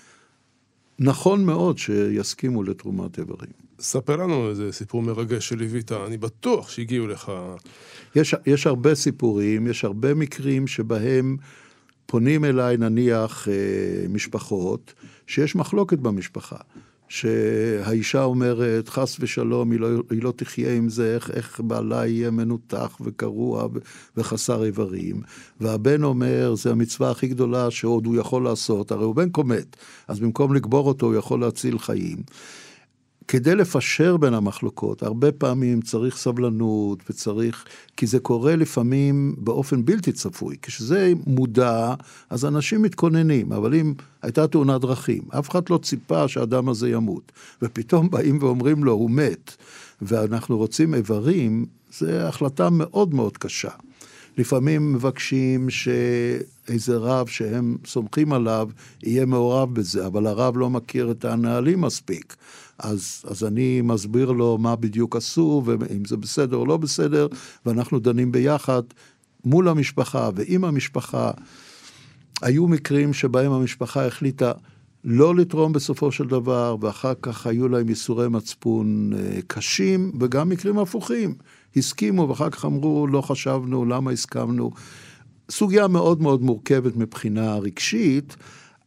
נכון 0.98 1.44
מאוד 1.44 1.78
שיסכימו 1.78 2.62
לתרומת 2.62 3.18
איברים. 3.18 3.52
ספר 3.80 4.16
לנו 4.16 4.50
איזה 4.50 4.72
סיפור 4.72 5.02
מרגש 5.02 5.48
שליווית, 5.48 5.92
אני 5.92 6.16
בטוח 6.16 6.70
שהגיעו 6.70 7.06
לך... 7.06 7.32
יש, 8.16 8.34
יש 8.46 8.66
הרבה 8.66 8.94
סיפורים, 8.94 9.66
יש 9.66 9.84
הרבה 9.84 10.14
מקרים 10.14 10.66
שבהם 10.66 11.36
פונים 12.06 12.44
אליי 12.44 12.76
נניח 12.76 13.48
אה, 13.48 13.54
משפחות 14.08 14.94
שיש 15.26 15.56
מחלוקת 15.56 15.98
במשפחה. 15.98 16.56
שהאישה 17.12 18.24
אומרת, 18.24 18.88
חס 18.88 19.16
ושלום, 19.20 19.70
היא 19.70 19.80
לא, 19.80 19.88
היא 20.10 20.22
לא 20.22 20.32
תחיה 20.36 20.74
עם 20.74 20.88
זה, 20.88 21.14
איך, 21.14 21.30
איך 21.30 21.60
בעלה 21.64 22.06
יהיה 22.06 22.30
מנותח 22.30 22.98
וקרוע 23.00 23.68
וחסר 24.16 24.64
איברים. 24.64 25.22
והבן 25.60 26.04
אומר, 26.04 26.54
זה 26.54 26.70
המצווה 26.70 27.10
הכי 27.10 27.26
גדולה 27.26 27.70
שעוד 27.70 28.06
הוא 28.06 28.16
יכול 28.16 28.44
לעשות, 28.44 28.92
הרי 28.92 29.04
הוא 29.04 29.14
בן 29.14 29.30
קומט, 29.30 29.76
אז 30.08 30.20
במקום 30.20 30.54
לקבור 30.54 30.88
אותו 30.88 31.06
הוא 31.06 31.14
יכול 31.14 31.40
להציל 31.40 31.78
חיים. 31.78 32.18
כדי 33.28 33.54
לפשר 33.54 34.16
בין 34.16 34.34
המחלוקות, 34.34 35.02
הרבה 35.02 35.32
פעמים 35.32 35.80
צריך 35.80 36.16
סבלנות 36.16 37.10
וצריך, 37.10 37.64
כי 37.96 38.06
זה 38.06 38.18
קורה 38.18 38.56
לפעמים 38.56 39.34
באופן 39.38 39.84
בלתי 39.84 40.12
צפוי. 40.12 40.56
כשזה 40.62 41.12
מודע, 41.26 41.94
אז 42.30 42.44
אנשים 42.44 42.82
מתכוננים, 42.82 43.52
אבל 43.52 43.74
אם 43.74 43.94
הייתה 44.22 44.46
תאונת 44.46 44.80
דרכים, 44.80 45.22
אף 45.38 45.50
אחד 45.50 45.62
לא 45.70 45.78
ציפה 45.82 46.28
שהאדם 46.28 46.68
הזה 46.68 46.88
ימות, 46.88 47.32
ופתאום 47.62 48.10
באים 48.10 48.38
ואומרים 48.40 48.84
לו, 48.84 48.92
הוא 48.92 49.10
מת, 49.10 49.56
ואנחנו 50.02 50.58
רוצים 50.58 50.94
איברים, 50.94 51.66
זו 51.98 52.10
החלטה 52.10 52.70
מאוד 52.70 53.14
מאוד 53.14 53.38
קשה. 53.38 53.70
לפעמים 54.38 54.92
מבקשים 54.92 55.70
שאיזה 55.70 56.96
רב 56.96 57.26
שהם 57.26 57.76
סומכים 57.86 58.32
עליו 58.32 58.68
יהיה 59.02 59.26
מעורב 59.26 59.74
בזה, 59.74 60.06
אבל 60.06 60.26
הרב 60.26 60.56
לא 60.56 60.70
מכיר 60.70 61.10
את 61.10 61.24
הנהלים 61.24 61.80
מספיק. 61.80 62.36
אז, 62.78 63.22
אז 63.26 63.44
אני 63.44 63.80
מסביר 63.80 64.32
לו 64.32 64.58
מה 64.58 64.76
בדיוק 64.76 65.16
עשו, 65.16 65.62
ואם 65.66 66.04
זה 66.04 66.16
בסדר 66.16 66.56
או 66.56 66.66
לא 66.66 66.76
בסדר, 66.76 67.26
ואנחנו 67.66 67.98
דנים 67.98 68.32
ביחד 68.32 68.82
מול 69.44 69.68
המשפחה 69.68 70.30
ועם 70.34 70.64
המשפחה. 70.64 71.30
היו 72.42 72.68
מקרים 72.68 73.12
שבהם 73.12 73.52
המשפחה 73.52 74.06
החליטה 74.06 74.52
לא 75.04 75.34
לתרום 75.34 75.72
בסופו 75.72 76.12
של 76.12 76.24
דבר, 76.24 76.76
ואחר 76.80 77.12
כך 77.22 77.46
היו 77.46 77.68
להם 77.68 77.88
ייסורי 77.88 78.28
מצפון 78.28 79.10
אה, 79.16 79.38
קשים, 79.46 80.12
וגם 80.20 80.48
מקרים 80.48 80.78
הפוכים. 80.78 81.34
הסכימו, 81.76 82.28
ואחר 82.28 82.50
כך 82.50 82.64
אמרו, 82.64 83.06
לא 83.06 83.20
חשבנו, 83.20 83.84
למה 83.84 84.10
הסכמנו. 84.10 84.70
סוגיה 85.50 85.88
מאוד 85.88 86.22
מאוד 86.22 86.42
מורכבת 86.42 86.96
מבחינה 86.96 87.56
רגשית, 87.56 88.36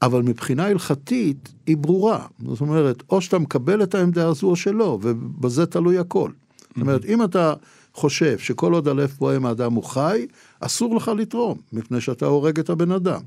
אבל 0.06 0.22
מבחינה 0.22 0.66
הלכתית 0.68 1.54
היא 1.68 1.78
ברורה. 1.78 2.26
זאת 2.48 2.62
אומרת, 2.62 3.04
או 3.10 3.22
שאתה 3.22 3.40
מקבל 3.40 3.84
את 3.84 3.96
העמדה 3.96 4.28
הזו 4.28 4.48
או 4.48 4.56
שלא, 4.56 5.00
ובזה 5.02 5.66
תלוי 5.66 5.98
הכל. 5.98 6.30
זאת 6.68 6.82
אומרת, 6.82 7.06
אם 7.06 7.24
אתה 7.24 7.54
חושב 7.94 8.38
שכל 8.38 8.74
עוד 8.74 8.88
הלב 8.88 9.10
פועם 9.18 9.46
האדם 9.46 9.74
הוא 9.74 9.84
חי, 9.84 10.26
אסור 10.60 10.96
לך 10.96 11.12
לתרום, 11.18 11.58
מפני 11.74 12.02
שאתה 12.02 12.26
הורג 12.26 12.60
את 12.60 12.70
הבן 12.70 12.92
אדם. 12.92 13.22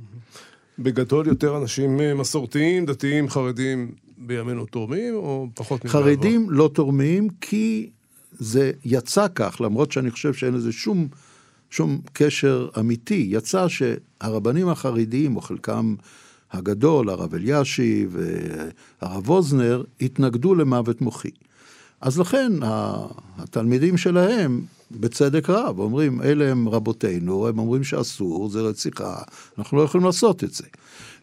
בגדול 0.79 1.27
יותר 1.27 1.57
אנשים 1.57 2.01
אה, 2.01 2.15
מסורתיים, 2.15 2.87
דתיים, 2.87 3.29
חרדים 3.29 3.93
בימינו 4.19 4.67
תורמים, 4.67 5.15
או 5.15 5.47
פחות 5.55 5.85
מבעבר? 5.85 6.05
חרדים 6.05 6.51
לא 6.51 6.71
תורמים 6.75 7.29
כי 7.41 7.91
זה 8.39 8.73
יצא 8.85 9.27
כך, 9.35 9.61
למרות 9.61 9.93
שאני 9.93 10.11
חושב 10.11 10.35
שאין 10.35 10.55
לזה 10.55 10.73
שום, 10.73 11.09
שום 11.71 12.01
קשר 12.13 12.69
אמיתי. 12.79 13.29
יצא 13.31 13.67
שהרבנים 13.69 14.69
החרדיים, 14.69 15.37
או 15.37 15.41
חלקם 15.41 15.95
הגדול, 16.53 17.11
הרב 17.11 17.35
אלישי 17.35 18.07
והרב 18.11 19.31
ווזנר, 19.31 19.83
התנגדו 20.01 20.55
למוות 20.55 21.01
מוחי. 21.01 21.31
אז 22.01 22.19
לכן 22.19 22.53
התלמידים 23.39 23.97
שלהם, 23.97 24.63
בצדק 24.91 25.51
רב, 25.51 25.79
אומרים, 25.79 26.23
אלה 26.23 26.51
הם 26.51 26.69
רבותינו, 26.69 27.49
הם 27.49 27.59
אומרים 27.59 27.85
שאסור, 27.85 28.49
זה 28.49 28.61
רציחה, 28.61 29.23
אנחנו 29.59 29.79
לא 29.79 29.83
יכולים 29.83 30.07
לעשות 30.07 30.45
את 30.45 30.55
זה. 30.55 30.65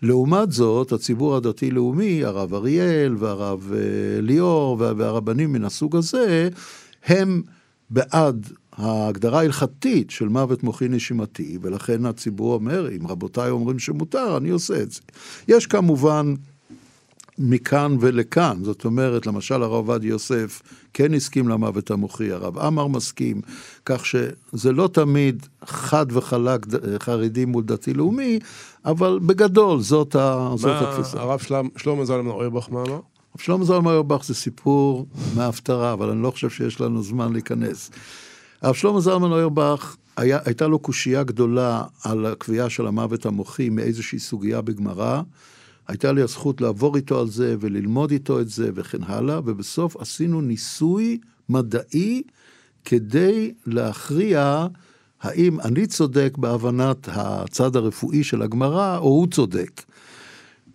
לעומת 0.01 0.51
זאת, 0.51 0.91
הציבור 0.91 1.35
הדתי-לאומי, 1.35 2.23
הרב 2.25 2.53
אריאל 2.53 3.15
והרב 3.19 3.71
אה, 3.73 4.21
ליאור 4.21 4.77
והרבנים 4.79 5.53
מן 5.53 5.65
הסוג 5.65 5.95
הזה, 5.95 6.49
הם 7.05 7.41
בעד 7.89 8.49
ההגדרה 8.77 9.39
ההלכתית 9.39 10.09
של 10.09 10.27
מוות 10.27 10.63
מוחי 10.63 10.87
נשימתי, 10.87 11.57
ולכן 11.61 12.05
הציבור 12.05 12.53
אומר, 12.53 12.89
אם 12.91 13.07
רבותיי 13.07 13.49
אומרים 13.49 13.79
שמותר, 13.79 14.37
אני 14.37 14.49
עושה 14.49 14.81
את 14.81 14.91
זה. 14.91 15.01
יש 15.47 15.67
כמובן 15.67 16.33
מכאן 17.39 17.97
ולכאן, 17.99 18.57
זאת 18.63 18.85
אומרת, 18.85 19.25
למשל 19.25 19.63
הרב 19.63 19.73
עובדיה 19.73 20.09
יוסף 20.09 20.61
כן 20.93 21.13
הסכים 21.13 21.47
למוות 21.47 21.91
המוחי, 21.91 22.31
הרב 22.31 22.57
עמאר 22.57 22.87
מסכים, 22.87 23.41
כך 23.85 24.05
שזה 24.05 24.71
לא 24.71 24.89
תמיד 24.93 25.45
חד 25.65 26.05
וחלק 26.09 26.65
חרדי 26.99 27.45
מול 27.45 27.63
דתי-לאומי, 27.63 28.39
אבל 28.85 29.19
בגדול 29.25 29.79
זאת, 29.81 30.15
ה... 30.15 30.49
זאת 30.55 30.81
התפיסה. 30.81 31.17
מה 31.17 31.23
הרב 31.23 31.39
שלמה 31.77 32.05
זלמן 32.05 32.29
אוירבך 32.29 32.67
מה 32.71 32.81
אמר? 32.81 32.99
שלמה 33.37 33.65
זלמן 33.65 33.87
אוירבך 33.87 34.25
זה 34.25 34.35
סיפור 34.35 35.05
מההפטרה, 35.35 35.93
אבל 35.93 36.09
אני 36.09 36.23
לא 36.23 36.31
חושב 36.31 36.49
שיש 36.49 36.81
לנו 36.81 37.03
זמן 37.03 37.33
להיכנס. 37.33 37.91
הרב 38.65 38.75
שלמה 38.75 38.99
זלמן 38.99 39.31
אוירבך, 39.31 39.95
היה, 40.17 40.39
הייתה 40.45 40.67
לו 40.67 40.79
קושייה 40.79 41.23
גדולה 41.23 41.83
על 42.03 42.25
הקביעה 42.25 42.69
של 42.69 42.87
המוות 42.87 43.25
המוחי 43.25 43.69
מאיזושהי 43.69 44.19
סוגיה 44.19 44.61
בגמרא. 44.61 45.21
הייתה 45.87 46.11
לי 46.11 46.21
הזכות 46.21 46.61
לעבור 46.61 46.95
איתו 46.95 47.19
על 47.19 47.27
זה 47.27 47.55
וללמוד 47.59 48.11
איתו 48.11 48.39
את 48.39 48.49
זה 48.49 48.69
וכן 48.75 49.03
הלאה, 49.03 49.39
ובסוף 49.45 49.97
עשינו 49.97 50.41
ניסוי 50.41 51.17
מדעי 51.49 52.23
כדי 52.85 53.53
להכריע 53.65 54.67
האם 55.21 55.59
אני 55.59 55.87
צודק 55.87 56.33
בהבנת 56.37 57.09
הצד 57.11 57.75
הרפואי 57.75 58.23
של 58.23 58.41
הגמרא, 58.41 58.97
או 58.97 59.03
הוא 59.03 59.27
צודק. 59.27 59.81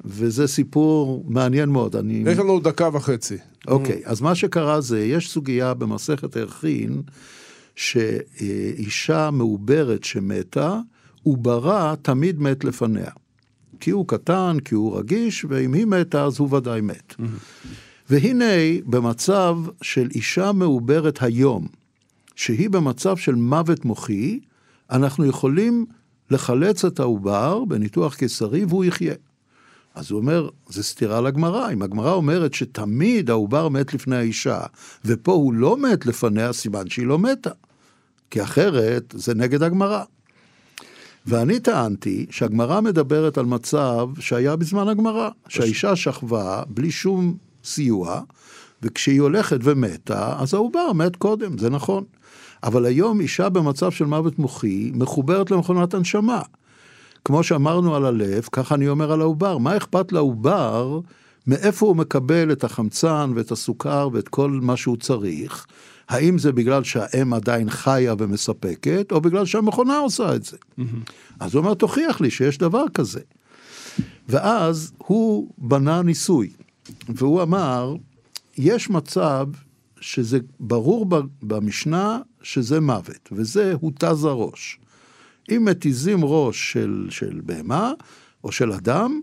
וזה 0.04 0.46
סיפור 0.46 1.24
מעניין 1.28 1.68
מאוד. 1.68 1.96
אני... 1.96 2.22
יש 2.26 2.38
לנו 2.38 2.60
דקה 2.60 2.88
וחצי. 2.92 3.36
אוקיי, 3.68 4.02
אז 4.04 4.20
מה 4.20 4.34
שקרה 4.34 4.80
זה, 4.80 5.04
יש 5.04 5.30
סוגיה 5.30 5.74
במסכת 5.74 6.36
ערכין, 6.36 7.02
שאישה 7.80 9.30
מעוברת 9.30 10.04
שמתה, 10.04 10.80
עוברה 11.22 11.94
תמיד 12.02 12.40
מת 12.40 12.64
לפניה. 12.64 13.10
כי 13.80 13.90
הוא 13.90 14.08
קטן, 14.08 14.56
כי 14.64 14.74
הוא 14.74 14.98
רגיש, 14.98 15.46
ואם 15.48 15.72
היא 15.72 15.86
מתה 15.86 16.24
אז 16.24 16.38
הוא 16.38 16.56
ודאי 16.56 16.80
מת. 16.80 17.14
והנה, 18.10 18.44
במצב 18.86 19.56
של 19.82 20.08
אישה 20.14 20.52
מעוברת 20.52 21.22
היום, 21.22 21.66
שהיא 22.36 22.70
במצב 22.70 23.16
של 23.16 23.34
מוות 23.34 23.84
מוחי, 23.84 24.40
אנחנו 24.90 25.26
יכולים 25.26 25.86
לחלץ 26.30 26.84
את 26.84 27.00
העובר 27.00 27.64
בניתוח 27.64 28.14
קיסרי 28.14 28.64
והוא 28.64 28.84
יחיה. 28.84 29.14
אז 29.94 30.10
הוא 30.10 30.20
אומר, 30.20 30.48
זה 30.68 30.82
סתירה 30.82 31.20
לגמרא. 31.20 31.72
אם 31.72 31.82
הגמרא 31.82 32.12
אומרת 32.12 32.54
שתמיד 32.54 33.30
העובר 33.30 33.68
מת 33.68 33.94
לפני 33.94 34.16
האישה, 34.16 34.60
ופה 35.04 35.32
הוא 35.32 35.54
לא 35.54 35.76
מת 35.76 36.06
לפניה, 36.06 36.52
סימן 36.52 36.88
שהיא 36.90 37.06
לא 37.06 37.18
מתה. 37.18 37.50
כי 38.30 38.42
אחרת 38.42 39.14
זה 39.16 39.34
נגד 39.34 39.62
הגמרא. 39.62 40.02
ואני 41.26 41.60
טענתי 41.60 42.26
שהגמרא 42.30 42.80
מדברת 42.80 43.38
על 43.38 43.44
מצב 43.44 44.08
שהיה 44.18 44.56
בזמן 44.56 44.88
הגמרא, 44.88 45.28
שהאישה 45.48 45.96
שכבה 45.96 46.62
בלי 46.68 46.90
שום 46.90 47.36
סיוע, 47.64 48.20
וכשהיא 48.82 49.20
הולכת 49.20 49.58
ומתה, 49.62 50.36
אז 50.38 50.54
העובר 50.54 50.92
מת 50.92 51.16
קודם, 51.16 51.58
זה 51.58 51.70
נכון. 51.70 52.04
אבל 52.62 52.86
היום 52.86 53.20
אישה 53.20 53.48
במצב 53.48 53.90
של 53.90 54.04
מוות 54.04 54.38
מוחי 54.38 54.90
מחוברת 54.94 55.50
למכונת 55.50 55.94
הנשמה. 55.94 56.42
כמו 57.24 57.42
שאמרנו 57.42 57.96
על 57.96 58.04
הלב, 58.04 58.48
ככה 58.52 58.74
אני 58.74 58.88
אומר 58.88 59.12
על 59.12 59.20
העובר. 59.20 59.58
מה 59.58 59.76
אכפת 59.76 60.12
לעובר 60.12 61.00
מאיפה 61.46 61.86
הוא 61.86 61.96
מקבל 61.96 62.52
את 62.52 62.64
החמצן 62.64 63.32
ואת 63.34 63.52
הסוכר 63.52 64.08
ואת 64.12 64.28
כל 64.28 64.50
מה 64.50 64.76
שהוא 64.76 64.96
צריך? 64.96 65.66
האם 66.10 66.38
זה 66.38 66.52
בגלל 66.52 66.84
שהאם 66.84 67.34
עדיין 67.34 67.70
חיה 67.70 68.14
ומספקת, 68.18 69.12
או 69.12 69.20
בגלל 69.20 69.46
שהמכונה 69.46 69.98
עושה 69.98 70.34
את 70.34 70.44
זה? 70.44 70.56
Mm-hmm. 70.56 70.82
אז 71.40 71.54
הוא 71.54 71.62
אומר, 71.62 71.74
תוכיח 71.74 72.20
לי 72.20 72.30
שיש 72.30 72.58
דבר 72.58 72.84
כזה. 72.94 73.20
ואז 74.28 74.92
הוא 74.98 75.50
בנה 75.58 76.02
ניסוי, 76.02 76.50
והוא 77.08 77.42
אמר, 77.42 77.94
יש 78.58 78.90
מצב 78.90 79.46
שזה 80.00 80.38
ברור 80.60 81.06
במשנה 81.42 82.18
שזה 82.42 82.80
מוות, 82.80 83.28
וזה 83.32 83.74
הותז 83.80 84.24
הראש. 84.24 84.78
אם 85.50 85.64
מתיזים 85.64 86.18
ראש 86.22 86.72
של, 86.72 87.06
של 87.10 87.40
בהמה 87.44 87.92
או 88.44 88.52
של 88.52 88.72
אדם, 88.72 89.20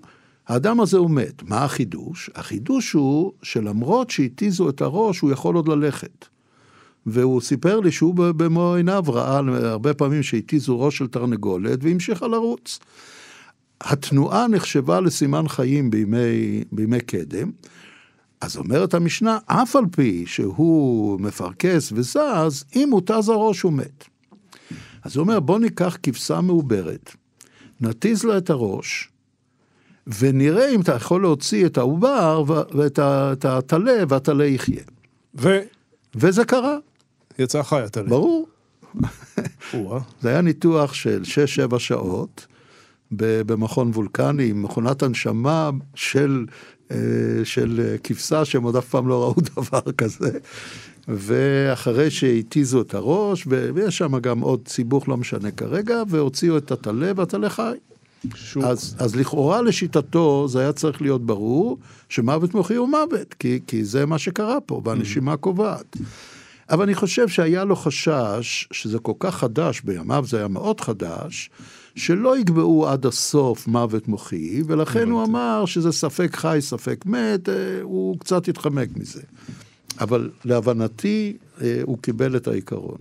האדם 0.48 0.80
הזה 0.80 0.98
הוא 0.98 1.10
מת. 1.10 1.44
מה 1.44 1.64
החידוש? 1.64 2.30
החידוש 2.36 2.92
הוא 2.92 3.32
שלמרות 3.44 4.10
שהתיזו 4.10 4.70
את 4.70 4.82
הראש, 4.82 5.20
הוא 5.20 5.32
יכול 5.32 5.56
עוד 5.56 5.68
ללכת. 5.68 6.26
והוא 7.08 7.42
סיפר 7.42 7.80
לי 7.80 7.92
שהוא 7.92 8.16
במו 8.16 8.76
עיניו 8.76 9.04
ראה 9.08 9.38
הרבה 9.70 9.94
פעמים 9.94 10.24
שהתיזו 10.24 10.80
ראש 10.80 10.98
של 10.98 11.08
תרנגולת 11.08 11.80
והמשיכה 11.82 12.28
לרוץ. 12.28 12.80
התנועה 13.82 14.48
נחשבה 14.48 15.00
לסימן 15.00 15.48
חיים 15.48 15.90
בימי, 15.90 16.64
בימי 16.72 17.00
קדם. 17.00 17.52
אז 18.42 18.58
אומרת 18.58 18.94
המשנה, 18.94 19.38
אף 19.46 19.76
על 19.76 19.84
פי 19.92 20.26
שהוא 20.28 21.22
מפרכס 21.22 21.92
וזז, 21.96 22.64
אם 22.76 22.90
הוא 22.92 23.02
תז 23.06 23.30
הראש 23.30 23.62
הוא 23.62 23.74
מת. 23.74 24.04
אז 25.04 25.16
הוא 25.16 25.24
אומר, 25.24 25.40
בוא 25.40 25.60
ניקח 25.60 25.98
כבשה 26.04 26.42
מעוברת, 26.42 27.16
נתיז 27.82 28.24
לה 28.24 28.38
את 28.38 28.50
הראש, 28.50 29.10
ונראה 30.20 30.70
אם 30.70 30.82
אתה 30.82 30.96
יכול 30.96 31.22
להוציא 31.22 31.66
את 31.66 31.78
העובר 31.78 32.44
ואת 32.48 33.46
הטלה, 33.46 34.04
והטלה 34.10 34.46
יחיה. 34.46 34.84
ו... 35.36 35.60
וזה 36.16 36.46
קרה. 36.46 36.78
יצא 37.40 37.64
חי 37.64 37.82
הטלה. 37.82 38.10
ברור. 38.10 38.48
זה 40.22 40.30
היה 40.30 40.42
ניתוח 40.42 40.94
של 40.94 41.22
6-7 41.72 41.80
שעות 41.80 42.48
במכון 43.12 43.90
וולקני, 43.90 44.50
עם 44.50 44.64
מכונת 44.64 45.04
הנשמה 45.04 45.70
של, 45.96 46.46
אה, 46.92 46.98
של 47.44 47.96
כבשה 48.04 48.46
שהם 48.46 48.64
עוד 48.64 48.76
אף 48.76 48.90
פעם 48.90 49.08
לא 49.08 49.24
ראו 49.24 49.36
דבר 49.56 49.92
כזה. 49.98 50.40
ואחרי 51.08 52.12
שהתיזו 52.12 52.82
את 52.82 52.94
הראש, 52.94 53.48
ויש 53.48 53.98
שם 53.98 54.20
גם 54.20 54.40
עוד 54.40 54.68
סיבוך, 54.68 55.10
לא 55.10 55.18
משנה 55.18 55.52
כרגע, 55.52 56.04
והוציאו 56.10 56.58
את 56.58 56.72
הטלה, 56.72 57.12
והטלה 57.16 57.50
חי. 57.50 57.78
אז, 58.64 58.96
אז 59.00 59.16
לכאורה 59.16 59.62
לשיטתו 59.62 60.48
זה 60.48 60.60
היה 60.60 60.74
צריך 60.74 61.02
להיות 61.02 61.26
ברור 61.26 61.78
שמוות 62.10 62.54
מוחי 62.54 62.76
הוא 62.76 62.90
מוות, 62.90 63.34
כי, 63.34 63.60
כי 63.68 63.84
זה 63.84 64.06
מה 64.06 64.18
שקרה 64.18 64.62
פה, 64.62 64.82
והנשימה 64.86 65.34
mm. 65.34 65.38
קובעת. 65.38 65.98
אבל 66.70 66.84
אני 66.84 66.96
חושב 66.96 67.28
שהיה 67.28 67.64
לו 67.64 67.76
חשש, 67.76 68.68
שזה 68.72 69.00
כל 69.00 69.14
כך 69.20 69.36
חדש, 69.36 69.82
בימיו 69.82 70.26
זה 70.28 70.38
היה 70.38 70.48
מאוד 70.48 70.82
חדש, 70.82 71.50
שלא 71.96 72.38
יקבעו 72.38 72.88
עד 72.88 73.06
הסוף 73.06 73.68
מוות 73.68 74.08
מוחי, 74.08 74.62
ולכן 74.68 75.10
הוא 75.10 75.24
אמר 75.24 75.66
שזה 75.66 75.92
ספק 75.92 76.36
חי, 76.36 76.58
ספק 76.62 77.06
מת, 77.06 77.50
אה, 77.50 77.56
הוא 77.82 78.20
קצת 78.20 78.48
התחמק 78.48 78.90
מזה. 78.96 79.22
אבל 80.00 80.30
להבנתי, 80.46 81.38
אה, 81.62 81.80
הוא 81.84 81.98
קיבל 81.98 82.36
את 82.36 82.48
העיקרון. 82.48 82.98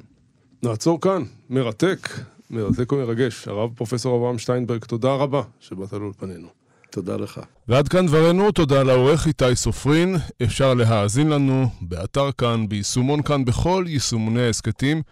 נעצור 0.62 1.00
כאן, 1.00 1.22
מרתק, 1.50 2.09
מרתק 2.50 2.92
ומרגש. 2.92 3.48
הרב 3.48 3.70
פרופסור 3.74 4.16
אברהם 4.18 4.38
שטיינברג, 4.38 4.85
תודה 4.85 5.14
רבה 5.14 5.42
שבאת 5.61 5.92
לאולפנינו. 5.92 6.48
תודה 6.97 7.17
לך. 7.17 7.41
ועד 7.69 7.89
כאן 7.89 8.07
דברנו, 8.07 8.53
תודה 8.53 8.83
לעורך 8.83 9.27
איתי 9.27 9.57
סופרין. 9.57 10.17
אפשר 10.43 10.75
להאזין 10.75 11.29
לנו 11.29 11.69
באתר 11.81 12.33
כאן, 12.39 12.69
ביישומון 12.69 13.23
כאן, 13.23 13.45
בכל 13.45 13.85
יישומוני 13.87 14.43
ההסכתים. 14.43 15.03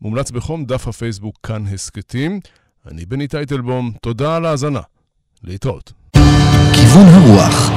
מומלץ 0.00 0.30
בחום 0.30 0.64
דף 0.64 0.88
הפייסבוק 0.88 1.38
כאן 1.42 1.66
הסכתים. 1.66 2.40
אני 2.86 3.06
בני 3.06 3.28
טייטלבום, 3.28 3.92
תודה 4.02 4.36
על 4.36 4.44
ההאזנה. 4.46 4.80
להתראות. 5.44 5.92
כיוון 6.74 7.06
הרוח 7.06 7.70